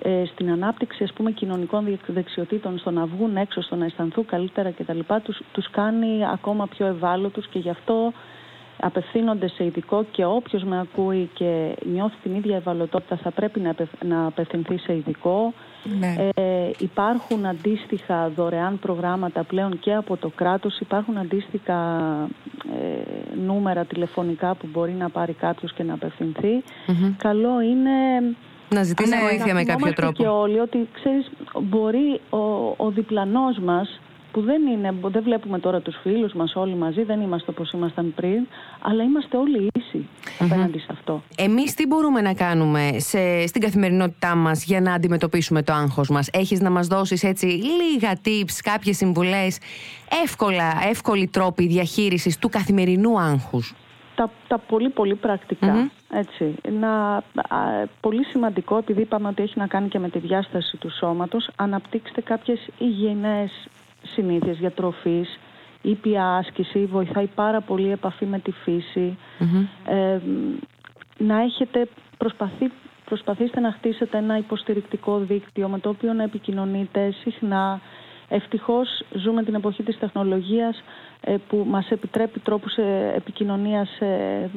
ε, 0.02 0.24
στην 0.26 0.52
ανάπτυξη 0.52 1.04
ας 1.04 1.14
πούμε 1.14 1.32
κοινωνικών 1.32 2.00
δεξιοτήτων 2.08 2.78
στο 2.78 2.92
να 2.92 3.06
βγουν 3.06 3.38
έξω, 3.38 3.62
στο 3.62 3.76
να 3.76 3.86
αισθανθούν 3.86 4.26
καλύτερα 4.26 4.72
κτλ. 4.72 5.00
Τους, 5.24 5.42
τους 5.52 5.70
κάνει 5.70 6.26
ακόμα 6.34 6.68
πιο 6.68 6.86
ευάλωτους 6.86 7.48
και 7.48 7.60
γι' 7.60 7.70
αυτό 7.70 8.14
απευθύνονται 8.80 9.48
σε 9.48 9.64
ειδικό 9.66 10.06
και 10.12 10.26
όποιος 10.26 10.64
με 10.64 10.80
ακούει 10.80 11.30
και 11.34 11.76
νιώθει 11.94 12.16
την 12.24 12.36
ίδια 12.36 12.56
ευαλωτότητα 12.56 13.16
θα 13.16 13.32
πρέπει 13.32 13.60
να, 13.60 13.76
να 14.06 14.26
απευθυνθεί 14.26 14.78
σε 14.78 14.96
ειδικό. 14.96 15.54
Ναι. 16.00 16.16
Ε, 16.36 16.72
υπάρχουν 16.78 17.46
αντίστοιχα 17.46 18.30
δωρεάν 18.36 18.80
προγράμματα 18.80 19.44
πλέον 19.44 19.80
και 19.80 19.94
από 19.94 20.18
το 20.18 20.30
κράτος, 20.36 20.80
υπάρχουν 20.80 21.18
αντίστοιχα 21.18 22.00
ε, 22.82 23.36
νούμερα 23.46 23.86
τηλεφωνικά 23.86 24.56
που 24.56 24.68
μπορεί 24.72 24.92
να 24.92 25.10
πάρει 25.10 25.34
κάποιος 25.34 25.74
και 25.74 25.84
να 25.84 25.94
απευθυνθει 25.94 26.64
Καλό 27.18 27.62
είναι 27.62 27.92
να 28.70 28.84
ζητήσει 28.84 29.18
βοήθεια 29.18 29.54
με 29.54 29.64
κάποιο 29.64 29.94
τρόπο. 29.94 30.24
Και 30.24 30.28
όλοι 30.28 30.60
ότι 30.60 30.88
ξέρεις, 30.94 31.30
μπορεί 31.62 32.22
ο, 32.30 32.38
ο 32.78 32.90
διπλανός 32.90 33.60
μας 33.60 34.00
που 34.36 34.42
δεν, 34.42 34.66
είναι, 34.66 34.94
δεν 35.02 35.24
βλέπουμε 35.24 35.60
τώρα 35.60 35.80
τους 35.82 35.96
φίλους 36.02 36.34
μας 36.34 36.56
όλοι 36.56 36.76
μαζί, 36.76 37.04
δεν 37.04 37.22
είμαστε 37.22 37.52
όπως 37.52 37.72
ήμασταν 37.72 38.14
πριν, 38.16 38.48
αλλά 38.82 39.04
είμαστε 39.04 39.38
όλοι 39.38 39.70
ίσοι 39.74 40.08
απέναντι 40.40 40.80
σε 40.80 40.88
αυτό. 40.90 41.22
Εμείς 41.38 41.74
τι 41.74 41.88
μπορούμε 41.88 42.22
να 42.22 42.34
κάνουμε 42.34 42.90
σε, 42.98 43.48
στην 43.48 43.62
καθημερινότητά 43.62 44.36
μας 44.36 44.64
για 44.64 44.82
να 44.82 44.94
αντιμετωπίσουμε 44.94 45.64
το 45.64 45.74
άγχος 45.74 46.10
μας; 46.10 46.30
Έχεις 46.34 46.60
να 46.60 46.70
μας 46.70 46.88
δώσεις 46.88 47.24
έτσι 47.24 47.46
λίγα 47.46 48.20
tips, 48.26 48.60
κάποιες 48.64 48.98
συμβουλές, 48.98 49.58
εύκολα, 50.24 50.80
εύκολοι 50.90 51.28
τρόποι 51.28 51.68
διαχείρισης 51.68 52.38
του 52.38 52.50
καθημερινού 52.50 53.20
άγχους; 53.20 53.74
τα, 54.16 54.32
τα 54.48 54.58
πολύ 54.58 54.90
πολύ 54.90 55.16
πρακτικά. 55.16 55.92
Έτσι. 56.10 56.56
Να, 56.80 57.24
πολύ 58.02 58.24
σημαντικό, 58.26 58.78
επειδή 58.78 59.02
είπαμε 59.02 59.28
ότι 59.28 59.44
έχει 59.44 59.60
να 59.60 59.68
κάνει 59.68 59.88
και 59.88 60.00
με 60.00 60.10
τη 60.10 60.20
διάσταση 60.20 60.78
του 60.78 60.90
σώματος, 60.98 61.50
αναπτύξτε 61.56 62.22
κάποιες 62.22 62.68
υγιεινές 62.78 63.52
συνήθειες 64.14 64.58
για 64.58 64.72
τροφής, 64.72 65.40
ήπια 65.82 66.36
άσκηση, 66.36 66.86
βοηθάει 66.86 67.28
πάρα 67.36 67.62
πολύ 67.62 67.88
η 67.88 67.92
επαφή 67.92 68.26
με 68.26 68.40
τη 68.40 68.52
φυση 68.52 69.18
Ε, 69.86 70.20
να 71.18 71.42
έχετε 71.42 71.88
προσπαθεί, 72.18 72.72
προσπαθήστε 73.06 73.60
να 73.60 73.72
χτίσετε 73.72 74.18
ένα 74.18 74.38
υποστηρικτικό 74.38 75.18
δίκτυο 75.20 75.68
με 75.70 75.80
το 75.80 75.90
οποίο 75.90 76.14
να 76.14 76.24
επικοινωνείτε 76.24 77.12
συχνά. 77.12 77.82
Ευτυχώς 78.30 79.04
ζούμε 79.12 79.44
την 79.44 79.56
εποχή 79.56 79.84
της 79.84 80.00
τεχνολογίας 80.00 80.84
ε, 81.22 81.36
που 81.48 81.66
μας 81.68 81.90
επιτρέπει 81.90 82.40
τρόπους 82.40 82.76
ε, 82.76 83.14
επικοινωνίας 83.16 84.00
ε, 84.00 84.50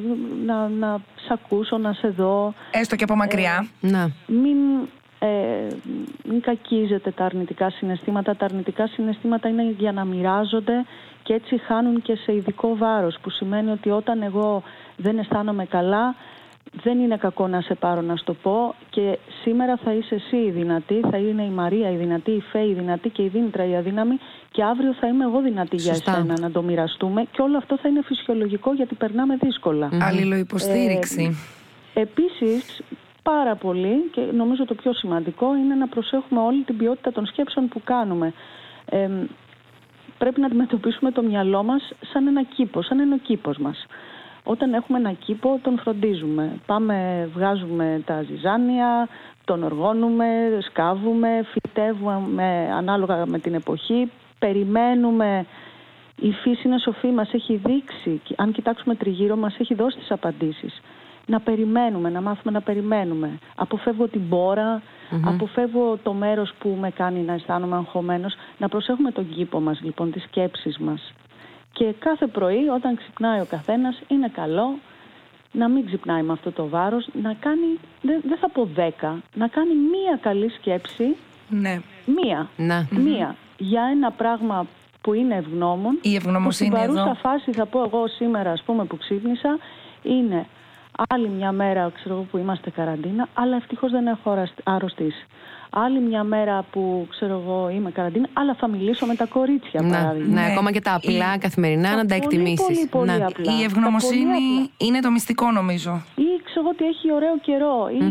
να, 0.46 0.68
να 0.68 1.00
σε 1.14 1.32
ακούσω, 1.32 1.78
να 1.78 1.92
σε 1.92 2.08
δω. 2.08 2.54
Έστω 2.70 2.96
και 2.96 3.04
από 3.04 3.16
μακριά. 3.16 3.68
Να. 3.80 4.10
Μην, 4.26 4.56
μην 6.24 6.40
κακίζετε 6.40 7.10
τα 7.10 7.24
αρνητικά 7.24 7.70
συναισθήματα. 7.70 8.36
Τα 8.36 8.44
αρνητικά 8.44 8.86
συναισθήματα 8.86 9.48
είναι 9.48 9.74
για 9.78 9.92
να 9.92 10.04
μοιράζονται 10.04 10.84
και 11.22 11.34
έτσι 11.34 11.58
χάνουν 11.58 12.02
και 12.02 12.14
σε 12.14 12.34
ειδικό 12.34 12.76
βάρος 12.76 13.18
που 13.22 13.30
σημαίνει 13.30 13.70
ότι 13.70 13.90
όταν 13.90 14.22
εγώ 14.22 14.62
δεν 14.96 15.18
αισθάνομαι 15.18 15.64
καλά 15.64 16.14
δεν 16.82 16.98
είναι 16.98 17.16
κακό 17.16 17.46
να 17.48 17.60
σε 17.60 17.74
πάρω 17.74 18.00
να 18.00 18.16
σου 18.16 18.24
το 18.24 18.34
πω 18.34 18.74
και 18.90 19.18
σήμερα 19.42 19.76
θα 19.84 19.92
είσαι 19.92 20.14
εσύ 20.14 20.36
η 20.36 20.50
δυνατή, 20.50 21.00
θα 21.10 21.16
είναι 21.16 21.42
η 21.42 21.48
Μαρία 21.48 21.90
η 21.90 21.96
δυνατή, 21.96 22.30
η 22.30 22.40
Φέη 22.40 22.68
η 22.68 22.74
δυνατή 22.74 23.08
και 23.08 23.22
η 23.22 23.28
Δήμητρα 23.28 23.68
η 23.68 23.76
αδύναμη 23.76 24.18
και 24.50 24.62
αύριο 24.62 24.94
θα 24.94 25.06
είμαι 25.06 25.24
εγώ 25.24 25.40
δυνατή 25.40 25.76
για 25.76 25.92
εσένα 25.92 26.40
να 26.40 26.50
το 26.50 26.62
μοιραστούμε 26.62 27.22
και 27.30 27.42
όλο 27.42 27.56
αυτό 27.56 27.78
θα 27.78 27.88
είναι 27.88 28.02
φυσιολογικό 28.02 28.72
γιατί 28.74 28.94
περνάμε 28.94 29.36
δύσκολα. 29.36 29.88
Mm. 29.92 29.98
Αλληλοϊποστήριξη. 30.00 31.36
Ε, 31.94 32.00
επίσης 32.00 32.82
πάρα 33.32 33.54
πολύ 33.54 34.08
και 34.12 34.20
νομίζω 34.20 34.64
το 34.64 34.74
πιο 34.74 34.92
σημαντικό 34.92 35.56
είναι 35.56 35.74
να 35.74 35.86
προσέχουμε 35.88 36.40
όλη 36.40 36.62
την 36.62 36.76
ποιότητα 36.76 37.12
των 37.12 37.26
σκέψεων 37.26 37.68
που 37.68 37.80
κάνουμε. 37.84 38.32
Ε, 38.90 39.08
πρέπει 40.18 40.40
να 40.40 40.46
αντιμετωπίσουμε 40.46 41.10
το 41.10 41.22
μυαλό 41.22 41.62
μας 41.62 41.92
σαν 42.12 42.26
ένα 42.26 42.42
κήπος, 42.42 42.86
σαν 42.86 43.00
ένα 43.00 43.16
κήπος 43.16 43.58
μας. 43.58 43.86
Όταν 44.42 44.74
έχουμε 44.74 44.98
ένα 44.98 45.12
κήπο 45.12 45.58
τον 45.62 45.78
φροντίζουμε. 45.78 46.58
Πάμε, 46.66 47.28
βγάζουμε 47.34 48.02
τα 48.06 48.22
ζυζάνια, 48.22 49.08
τον 49.44 49.62
οργώνουμε, 49.62 50.58
σκάβουμε, 50.60 51.44
φυτεύουμε 51.52 52.70
ανάλογα 52.76 53.26
με 53.26 53.38
την 53.38 53.54
εποχή, 53.54 54.10
περιμένουμε. 54.38 55.46
Η 56.16 56.32
φύση 56.32 56.68
είναι 56.68 56.78
σοφή, 56.78 57.08
μας 57.08 57.32
έχει 57.32 57.60
δείξει, 57.64 58.20
αν 58.36 58.52
κοιτάξουμε 58.52 58.94
τριγύρω 58.94 59.36
μας 59.36 59.56
έχει 59.58 59.74
δώσει 59.74 59.98
τις 59.98 60.10
απαντήσεις. 60.10 60.80
Να 61.28 61.40
περιμένουμε, 61.40 62.10
να 62.10 62.20
μάθουμε 62.20 62.52
να 62.52 62.60
περιμένουμε. 62.60 63.38
Αποφεύγω 63.54 64.08
την 64.08 64.20
μπορα 64.20 64.82
αποφεύγω 65.24 65.98
το 66.02 66.12
μέρος 66.12 66.52
που 66.58 66.76
με 66.80 66.90
κάνει 66.90 67.20
να 67.20 67.32
αισθάνομαι 67.32 67.76
αγχωμένος. 67.76 68.34
Να 68.58 68.68
προσέχουμε 68.68 69.10
τον 69.10 69.28
κήπο 69.28 69.60
μας 69.60 69.80
λοιπόν, 69.82 70.12
τις 70.12 70.22
σκέψεις 70.22 70.78
μας. 70.78 71.12
Και 71.72 71.94
κάθε 71.98 72.26
πρωί 72.26 72.68
όταν 72.68 72.96
ξυπνάει 72.96 73.40
ο 73.40 73.46
καθένας 73.50 74.00
είναι 74.08 74.28
καλό 74.28 74.78
να 75.52 75.68
μην 75.68 75.86
ξυπνάει 75.86 76.22
με 76.22 76.32
αυτό 76.32 76.52
το 76.52 76.68
βάρος, 76.68 77.08
να 77.22 77.34
κάνει, 77.40 77.78
δεν, 78.02 78.38
θα 78.40 78.48
πω 78.50 78.68
δέκα, 78.74 79.22
να 79.34 79.48
κάνει 79.48 79.74
μία 79.74 80.18
καλή 80.20 80.50
σκέψη. 80.50 81.16
Ναι. 81.48 81.80
Μία. 82.06 82.48
Μία. 82.90 83.36
Για 83.58 83.82
ένα 83.92 84.10
πράγμα 84.10 84.66
που 85.00 85.12
είναι 85.14 85.34
ευγνώμων. 85.34 85.98
Η 86.02 86.14
ευγνωμοσύνη 86.14 86.70
Στην 86.76 86.94
παρούσα 86.94 87.14
φάση 87.14 87.52
θα 87.52 87.66
πω 87.66 87.82
εγώ 87.82 88.06
σήμερα 88.06 88.50
ας 88.50 88.62
πούμε 88.62 88.84
που 88.84 88.96
ξύπνησα 88.96 89.58
είναι 90.02 90.46
άλλη 91.08 91.28
μια 91.28 91.52
μέρα 91.52 91.90
ξέρω, 91.94 92.26
που 92.30 92.38
είμαστε 92.38 92.70
καραντίνα 92.70 93.28
αλλά 93.34 93.56
ευτυχώς 93.56 93.90
δεν 93.90 94.06
έχω 94.06 94.46
αρρωστήσει. 94.64 95.26
Άλλη 95.70 96.00
μια 96.00 96.24
μέρα 96.24 96.64
που 96.70 97.06
ξέρω 97.10 97.42
εγώ 97.44 97.68
είμαι 97.68 97.90
καραντίνα, 97.90 98.28
αλλά 98.32 98.54
θα 98.54 98.68
μιλήσω 98.68 99.06
με 99.06 99.14
τα 99.14 99.26
κορίτσια 99.26 99.82
ναι, 99.82 99.90
παράδειγμα. 99.90 100.40
Ναι, 100.40 100.46
ακόμα 100.50 100.72
και 100.72 100.80
τα 100.80 100.94
απλά 100.94 101.34
η... 101.34 101.38
καθημερινά 101.38 101.96
να 101.96 102.06
τα 102.06 102.14
εκτιμήσεις. 102.14 102.66
Πολύ, 102.66 102.86
πολύ, 102.90 103.10
πολύ 103.10 103.24
απλά. 103.24 103.58
Η 103.58 103.62
ευγνωμοσύνη 103.62 104.70
είναι 104.76 105.00
το 105.00 105.10
μυστικό 105.10 105.50
νομίζω. 105.50 106.02
Ή 106.14 106.27
ξέρω 106.58 106.70
ότι 106.74 106.84
έχει 106.84 107.12
ωραίο 107.12 107.38
καιρό. 107.38 107.88
Ή 107.92 108.02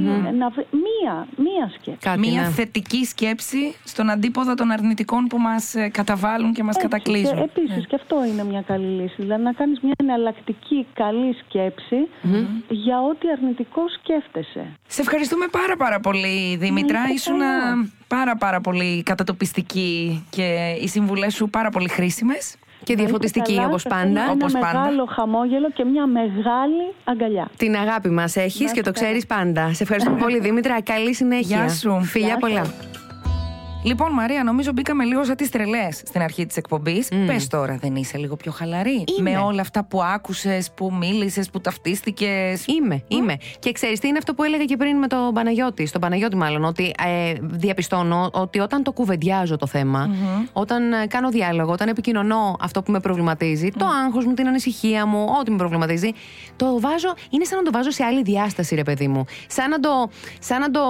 να... 0.41 0.51
Μία, 0.85 1.27
μία 1.37 1.71
σκέψη. 1.79 1.99
Κάτι, 2.01 2.19
μία 2.19 2.41
ναι. 2.41 2.49
θετική 2.49 3.05
σκέψη 3.05 3.75
στον 3.83 4.09
αντίποδο 4.09 4.53
των 4.53 4.71
αρνητικών 4.71 5.27
που 5.27 5.37
μας 5.37 5.75
ε, 5.75 5.89
καταβάλουν 5.89 6.53
και 6.53 6.63
μας 6.63 6.77
κατακλείζουν. 6.77 7.37
Επίσης, 7.37 7.75
ναι. 7.75 7.81
και 7.81 7.95
αυτό 7.95 8.25
είναι 8.25 8.43
μια 8.43 8.61
καλή 8.61 9.01
λύση. 9.01 9.15
Δηλαδή 9.17 9.43
να 9.43 9.51
κάνεις 9.53 9.79
μια 9.81 9.93
εναλλακτική 9.97 10.87
καλή 10.93 11.35
σκέψη 11.45 12.07
για 12.69 13.01
ό,τι 13.01 13.29
αρνητικό 13.29 13.81
σκέφτεσαι. 13.99 14.65
Σε 14.87 15.01
ευχαριστούμε 15.01 15.45
πάρα 15.51 15.75
πάρα 15.77 15.99
πολύ 15.99 16.55
Δήμητρα. 16.55 16.99
Ήσουν 17.13 17.39
πάρα 18.07 18.35
πάρα 18.35 18.61
πολύ 18.61 19.03
κατατοπιστική 19.03 20.25
και 20.29 20.77
οι 20.81 20.87
συμβουλές 20.87 21.33
σου 21.33 21.49
πάρα 21.49 21.69
πολύ 21.69 21.89
χρήσιμες. 21.89 22.55
Και 22.87 22.95
διαφωτιστική 22.95 23.59
όπως 23.65 23.83
πάντα. 23.83 24.05
Ένα 24.05 24.31
όπως 24.31 24.53
μεγάλο 24.53 24.97
πάντα. 24.97 25.11
χαμόγελο 25.11 25.71
και 25.71 25.85
μια 25.85 26.05
μεγάλη 26.07 26.93
αγκαλιά. 27.03 27.49
Την 27.57 27.75
αγάπη 27.75 28.09
μας 28.09 28.35
έχεις 28.35 28.71
και 28.71 28.81
το 28.81 28.91
ξέρεις 28.91 29.25
πάντα. 29.25 29.73
Σε 29.73 29.83
ευχαριστούμε 29.83 30.17
πολύ, 30.17 30.39
Δήμητρα. 30.39 30.81
Καλή 30.81 31.13
συνέχεια. 31.13 31.57
Γεια 31.57 31.69
σου. 31.69 32.03
Φιλιά 32.03 32.37
πολλά. 32.37 32.61
Λοιπόν, 33.87 34.11
Μαρία, 34.11 34.43
νομίζω 34.43 34.71
μπήκαμε 34.71 35.03
λίγο 35.03 35.23
σαν 35.23 35.35
τις 35.35 35.49
τρελές 35.49 35.95
στην 36.05 36.21
αρχή 36.21 36.45
της 36.45 36.57
εκπομπής. 36.57 37.07
Mm. 37.11 37.15
Πες 37.27 37.47
τώρα, 37.47 37.77
δεν 37.81 37.95
είσαι 37.95 38.17
λίγο 38.17 38.35
πιο 38.35 38.51
χαλαρή; 38.51 39.03
Είμαι. 39.19 39.31
Με 39.31 39.37
όλα 39.37 39.61
αυτά 39.61 39.83
που 39.83 40.03
άκουσες, 40.03 40.71
που 40.71 40.93
μίλησες, 40.93 41.49
που 41.49 41.61
ταυτίστηκες. 41.61 42.65
Είμαι, 42.65 43.03
είμαι. 43.07 43.37
Και 43.59 43.71
ξέρεις 43.71 43.99
τι 43.99 44.07
είναι 44.07 44.17
αυτό 44.17 44.33
που 44.33 44.43
έλεγα 44.43 44.63
και 44.63 44.77
πριν 44.77 44.97
με 44.97 45.07
τον 45.07 45.33
Παναγιώτη, 45.33 45.85
στον 45.85 46.01
Παναγιώτη 46.01 46.35
μάλλον, 46.35 46.63
ότι 46.63 46.93
ε, 47.05 47.33
διαπιστώνω 47.41 48.29
ότι 48.33 48.59
όταν 48.59 48.83
το 48.83 48.91
κουβεντιάζω 48.91 49.57
το 49.57 49.67
θεμα 49.67 50.09
όταν 50.53 50.93
ε, 50.93 51.07
κάνω 51.07 51.29
διάλογο, 51.29 51.71
όταν 51.71 51.87
επικοινωνώ 51.87 52.55
αυτό 52.59 52.81
που 52.81 52.91
με 52.91 52.99
προβληματίζει, 52.99 53.71
το 53.77 53.85
άγχος 54.05 54.25
μου, 54.25 54.33
την 54.33 54.47
ανησυχία 54.47 55.05
μου, 55.05 55.25
ό,τι 55.39 55.51
με 55.51 55.57
προβληματίζει, 55.57 56.11
το 56.55 56.79
βάζω, 56.79 57.13
είναι 57.29 57.45
σαν 57.45 57.57
να 57.57 57.63
το 57.63 57.71
βάζω 57.71 57.91
σε 57.91 58.03
άλλη 58.03 58.21
διάσταση, 58.21 58.75
ρε 58.75 58.83
παιδί 58.83 59.07
μου. 59.07 59.25
Σαν 59.47 59.69
να 59.69 59.79
το, 59.79 60.09
σαν 60.39 60.59
να 60.59 60.71
το 60.71 60.81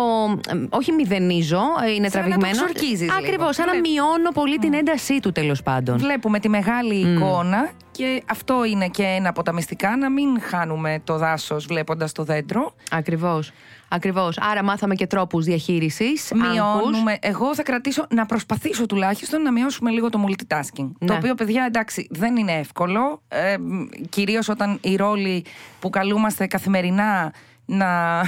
ε, 0.49 0.65
όχι 0.69 0.91
μηδενίζω, 0.91 1.61
ε, 1.85 1.91
είναι 1.91 2.09
σαν 2.09 2.21
τραβηγμένο. 2.21 2.61
Να 2.61 2.65
το 2.65 2.86
Ακριβώς, 3.17 3.55
σαν 3.55 3.65
να 3.65 3.79
μειώνω 3.79 4.29
πολύ 4.33 4.57
την 4.57 4.73
έντασή 4.73 5.19
του 5.19 5.31
τέλος 5.31 5.63
πάντων. 5.63 5.97
Βλέπουμε 5.97 6.39
τη 6.39 6.49
μεγάλη 6.49 6.95
εικόνα 6.95 7.69
και 7.91 8.23
αυτό 8.31 8.63
είναι 8.65 8.87
και 8.87 9.03
ένα 9.03 9.29
από 9.29 9.41
τα 9.43 9.53
μυστικά, 9.53 9.97
να 9.97 10.09
μην 10.09 10.41
χάνουμε 10.41 11.01
το 11.03 11.17
δάσος 11.17 11.65
βλέποντας 11.65 12.11
το 12.11 12.23
δέντρο. 12.23 12.73
Ακριβώς. 12.91 13.51
Ακριβώς. 13.89 14.37
Άρα 14.51 14.63
μάθαμε 14.63 14.95
και 14.95 15.07
τρόπους 15.07 15.45
διαχείρισης. 15.45 16.31
Μειώνουμε. 16.35 17.17
Εγώ 17.21 17.55
θα 17.55 17.63
κρατήσω 17.63 18.05
να 18.09 18.25
προσπαθήσω 18.25 18.85
τουλάχιστον 18.85 19.41
να 19.41 19.51
μειώσουμε 19.51 19.89
λίγο 19.91 20.09
το 20.09 20.25
multitasking. 20.27 20.89
Το 20.99 21.05
Ναι. 21.05 21.13
οποίο, 21.15 21.35
παιδιά, 21.35 21.63
εντάξει, 21.67 22.07
δεν 22.09 22.35
είναι 22.35 22.51
εύκολο. 22.51 23.21
Ε, 23.27 23.55
Κυρίως 24.09 24.49
όταν 24.49 24.77
οι 24.81 24.95
ρόλοι 24.95 25.45
που 25.79 25.89
καλούμαστε 25.89 26.47
καθημερινά 26.47 27.33
να, 27.69 28.21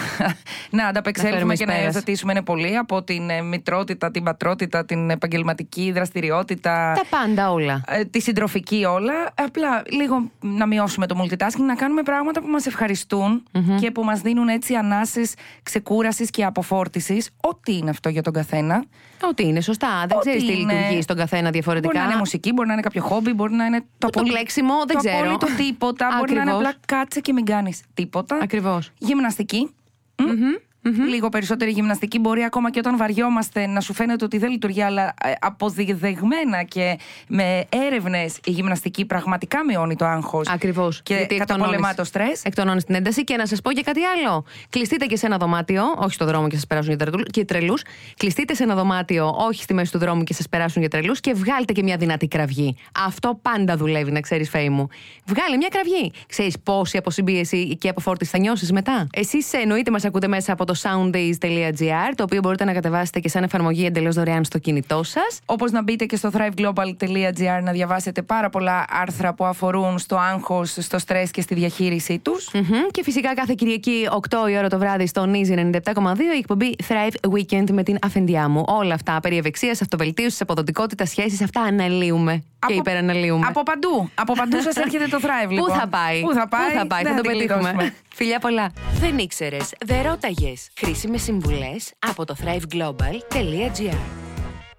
να 0.69 0.85
ανταπεξέλθουμε 0.87 1.35
φέρουμε 1.35 1.55
και 1.55 1.65
να 1.65 1.71
εις 1.73 1.77
πέρας. 1.79 1.93
υιοθετήσουμε 1.93 2.31
είναι 2.31 2.41
πολύ 2.41 2.77
από 2.77 3.03
την 3.03 3.29
ε, 3.29 3.41
μητρότητα, 3.41 4.11
την 4.11 4.23
πατρότητα, 4.23 4.85
την 4.85 5.09
επαγγελματική 5.09 5.91
δραστηριότητα. 5.91 6.93
Τα 6.95 7.17
πάντα 7.17 7.51
όλα. 7.51 7.81
ε, 7.87 8.05
τη 8.05 8.21
συντροφική 8.21 8.85
όλα. 8.85 9.13
Απλά 9.35 9.81
λίγο 9.91 10.31
να 10.39 10.65
μειώσουμε 10.67 11.07
το 11.07 11.15
multitasking, 11.23 11.65
να 11.65 11.75
κάνουμε 11.75 12.01
πράγματα 12.03 12.41
που 12.41 12.47
μας 12.47 12.65
ευχαριστουν 12.65 13.43
και 13.79 13.91
που 13.91 14.03
μας 14.03 14.21
δίνουν 14.21 14.47
έτσι 14.47 14.75
ανάσες 14.75 15.33
ξεκούρασης 15.63 16.29
και 16.29 16.43
αποφόρτισης. 16.43 17.29
Ό,τι 17.41 17.77
είναι 17.77 17.89
αυτό 17.89 18.09
για 18.09 18.21
τον 18.21 18.33
καθένα. 18.33 18.83
Ότι 19.29 19.45
είναι 19.47 19.61
σωστά. 19.61 19.87
Δεν 20.07 20.17
Ό,τι 20.17 20.29
ξέρεις 20.29 20.47
τι 20.47 20.59
είναι- 20.61 20.73
λειτουργεί 20.73 21.01
στον 21.01 21.15
καθένα 21.17 21.49
διαφορετικά. 21.49 21.87
Μπορεί 21.93 22.03
να 22.05 22.09
είναι 22.09 22.19
μουσική, 22.19 22.53
μπορεί 22.53 22.67
να 22.67 22.73
είναι 22.73 22.81
κάποιο 22.81 23.01
χόμπι, 23.01 23.33
μπορεί 23.33 23.53
να 23.53 23.65
είναι 23.65 23.83
το, 23.97 24.09
Το 24.09 24.21
πλέξιμο, 24.23 24.73
δεν 24.87 24.95
το 24.95 24.97
ξέρω. 24.97 25.17
απόλυτο 25.17 25.45
τίποτα. 25.57 26.07
Μπορεί 26.17 26.33
να 26.33 26.41
είναι 26.41 26.51
Ακριβώς. 26.51 26.73
απλά 26.75 26.97
κάτσε 26.97 27.19
και 27.19 27.33
μην 27.33 27.45
κάνεις 27.45 27.81
τίποτα. 27.93 28.37
Ακριβώς. 28.41 28.91
Γυμναστική 28.97 29.27
γυμναστική. 29.29 29.69
Mm-hmm. 30.15 30.68
Μμ. 30.81 31.03
Λίγο 31.09 31.29
περισσότερη 31.29 31.71
γυμναστική 31.71 32.19
μπορεί 32.19 32.43
ακόμα 32.43 32.71
και 32.71 32.79
όταν 32.79 32.97
βαριόμαστε 32.97 33.67
να 33.67 33.81
σου 33.81 33.93
φαίνεται 33.93 34.25
ότι 34.25 34.37
δεν 34.37 34.51
λειτουργεί, 34.51 34.81
αλλά 34.81 35.03
ε, 35.23 35.31
αποδεδεγμένα 35.39 36.63
και 36.63 36.97
με 37.27 37.65
έρευνες 37.87 38.37
η 38.45 38.51
γυμναστική 38.51 39.05
πραγματικά 39.05 39.65
μειώνει 39.65 39.95
το 39.95 40.05
άγχος. 40.05 40.47
Ακριβώς. 40.47 41.01
Και 41.03 41.25
καταπολεμά 41.37 41.93
το 41.93 42.03
στρες. 42.03 42.43
Εκτονώνεις 42.43 42.83
την 42.83 42.95
ένταση 42.95 43.23
και 43.23 43.35
να 43.35 43.45
σας 43.45 43.61
πω 43.61 43.71
και 43.71 43.81
κάτι 43.81 43.99
άλλο. 44.03 44.45
Κλειστείτε 44.69 45.05
και 45.05 45.15
σε 45.15 45.25
ένα 45.25 45.37
δωμάτιο, 45.37 45.83
όχι 45.97 46.13
στο 46.13 46.25
δρόμο 46.25 46.47
και 46.47 46.55
σας 46.55 46.67
περάσουν 46.67 46.93
για 46.95 47.05
τρελού- 47.05 47.29
και 47.31 47.45
τρελούς. 47.45 47.81
Κλειστείτε 48.17 48.53
σε 48.53 48.63
ένα 48.63 48.75
δωμάτιο, 48.75 49.35
όχι 49.37 49.63
στη 49.63 49.73
μέση 49.73 49.91
του 49.91 49.97
δρόμου 49.97 50.23
και 50.23 50.33
σας 50.33 50.49
περάσουν 50.49 50.81
για 50.81 50.89
τρελούς 50.89 51.19
και 51.19 51.33
βγάλτε 51.33 51.73
και 51.73 51.83
μια 51.83 51.97
δυνατή 51.97 52.27
κραυγή. 52.27 52.75
Αυτό 53.05 53.39
πάντα 53.41 53.77
δουλεύει, 53.77 54.11
να 54.11 54.19
ξέρεις, 54.19 54.49
Φέη 54.49 54.69
μου. 54.69 54.87
Βγάλε 55.25 55.57
μια 55.57 55.67
κραυγή. 55.71 56.11
Ξέρεις 56.27 56.59
πόση 56.59 56.97
αποσυμπίεση 56.97 57.77
και 57.77 57.89
αποφόρτιση 57.89 58.31
θα 58.31 58.37
νιώσεις 58.37 58.71
μετά. 58.71 59.07
Εσείς 59.13 59.53
εννοείται 59.53 59.91
μας 59.91 60.05
ακούτε 60.05 60.27
μέσα 60.27 60.53
από 60.53 60.65
το 60.69 60.75
το 60.75 60.89
sounddays.gr, 60.89 62.11
το 62.15 62.23
οποίο 62.23 62.39
μπορείτε 62.41 62.65
να 62.65 62.73
κατεβάσετε 62.73 63.19
και 63.19 63.29
σαν 63.29 63.43
εφαρμογή 63.43 63.85
εντελώς 63.85 64.15
δωρεάν 64.15 64.43
στο 64.43 64.57
κινητό 64.57 65.03
σας. 65.03 65.39
Όπως 65.45 65.71
να 65.71 65.83
μπείτε 65.83 66.05
και 66.05 66.15
στο 66.15 66.29
thriveglobal.gr 66.33 67.61
να 67.63 67.71
διαβάσετε 67.71 68.21
πάρα 68.21 68.49
πολλά 68.49 68.85
άρθρα 68.89 69.33
που 69.33 69.45
αφορούν 69.45 69.97
στο 69.99 70.15
άγχος, 70.15 70.75
στο 70.79 70.97
στρες 70.99 71.31
και 71.31 71.41
στη 71.41 71.55
διαχείρισή 71.55 72.19
τους. 72.19 72.51
Και 72.91 73.03
φυσικά 73.03 73.33
κάθε 73.33 73.53
Κυριακή 73.57 74.07
8 74.29 74.49
η 74.49 74.57
ώρα 74.57 74.69
το 74.69 74.77
βράδυ 74.77 75.07
στο 75.07 75.23
Easy 75.31 75.57
97,2 75.57 75.71
η 76.35 76.37
εκπομπή 76.37 76.75
Thrive 76.87 77.29
Weekend 77.33 77.69
με 77.71 77.83
την 77.83 77.97
αφεντιά 78.05 78.49
μου. 78.49 78.63
Όλα 78.67 78.93
αυτά 78.93 79.19
περί 79.21 79.37
ευεξίας, 79.37 79.81
αυτοβελτίωση, 79.81 80.37
αποδοτικότητα, 80.39 81.05
σχέσεις, 81.05 81.41
αυτά 81.41 81.61
αναλύουμε 81.61 82.43
και 82.67 82.73
υπεραναλύουμε. 82.73 83.45
Από 83.47 83.63
παντού. 83.63 84.09
Από 84.15 84.33
παντού 84.33 84.61
σας 84.61 84.75
έρχεται 84.85 85.07
το 85.07 85.17
Thrive, 85.21 85.49
λοιπόν. 85.49 85.67
Πού 85.73 85.79
θα 85.79 85.87
πάει, 85.87 86.21
Πού 86.21 86.33
θα 86.33 86.47
πάει, 86.47 86.71
Πού 86.71 86.77
θα, 86.77 86.87
πάει; 86.87 87.03
δεν 87.03 87.15
θα 87.15 87.21
το 87.21 87.29
την 87.29 87.37
πετύχουμε. 87.37 87.59
κλειδώσουμε. 87.69 87.93
Φιλιά 88.15 88.39
πολλά. 88.39 88.71
Δεν 88.99 89.17
ήξερες, 89.17 89.73
δεν 89.85 90.01
ρώταγες. 90.01 90.58
Χρήσιμες 90.77 91.21
συμβουλές 91.21 91.93
από 91.99 92.25
το 92.25 92.35
thriveglobal.gr. 92.43 93.97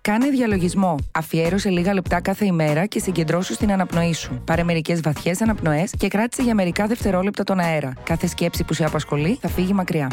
Κάνε 0.00 0.28
διαλογισμό. 0.28 0.96
Αφιέρωσε 1.12 1.68
λίγα 1.68 1.94
λεπτά 1.94 2.20
κάθε 2.20 2.44
ημέρα 2.44 2.86
και 2.86 2.98
συγκεντρώσου 2.98 3.54
στην 3.54 3.72
αναπνοή 3.72 4.12
σου. 4.12 4.42
Πάρε 4.44 4.62
μερικές 4.62 5.00
βαθιές 5.00 5.40
αναπνοές 5.40 5.92
και 5.98 6.08
κράτησε 6.08 6.42
για 6.42 6.54
μερικά 6.54 6.86
δευτερόλεπτα 6.86 7.44
τον 7.44 7.58
αέρα. 7.58 7.92
Κάθε 8.02 8.26
σκέψη 8.26 8.64
που 8.64 8.74
σε 8.74 8.84
απασχολεί 8.84 9.38
θα 9.40 9.48
φύγει 9.48 9.72
μακριά. 9.72 10.10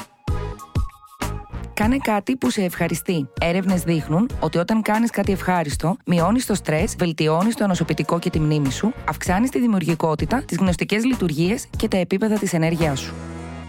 Κάνε 1.74 1.98
κάτι 1.98 2.36
που 2.36 2.50
σε 2.50 2.64
ευχαριστεί. 2.64 3.30
Έρευνες 3.42 3.82
δείχνουν 3.82 4.30
ότι 4.40 4.58
όταν 4.58 4.82
κάνεις 4.82 5.10
κάτι 5.10 5.32
ευχάριστο, 5.32 5.98
μειώνεις 6.06 6.46
το 6.46 6.56
στρες, 6.56 6.96
βελτιώνεις 6.98 7.56
το 7.56 7.64
ανοσοποιητικό 7.64 8.20
και 8.20 8.30
τη 8.30 8.40
μνήμη 8.40 8.72
σου, 8.72 8.94
αυξάνεις 9.08 9.50
τη 9.50 9.60
δημιουργικότητα, 9.60 10.44
τις 10.44 10.58
γνωστικές 10.58 11.06
λειτουργίες 11.06 11.68
και 11.78 11.88
τα 11.88 11.98
επίπεδα 11.98 12.38
της 12.40 12.54
ενέργειάς 12.54 13.00
σου. 13.00 13.14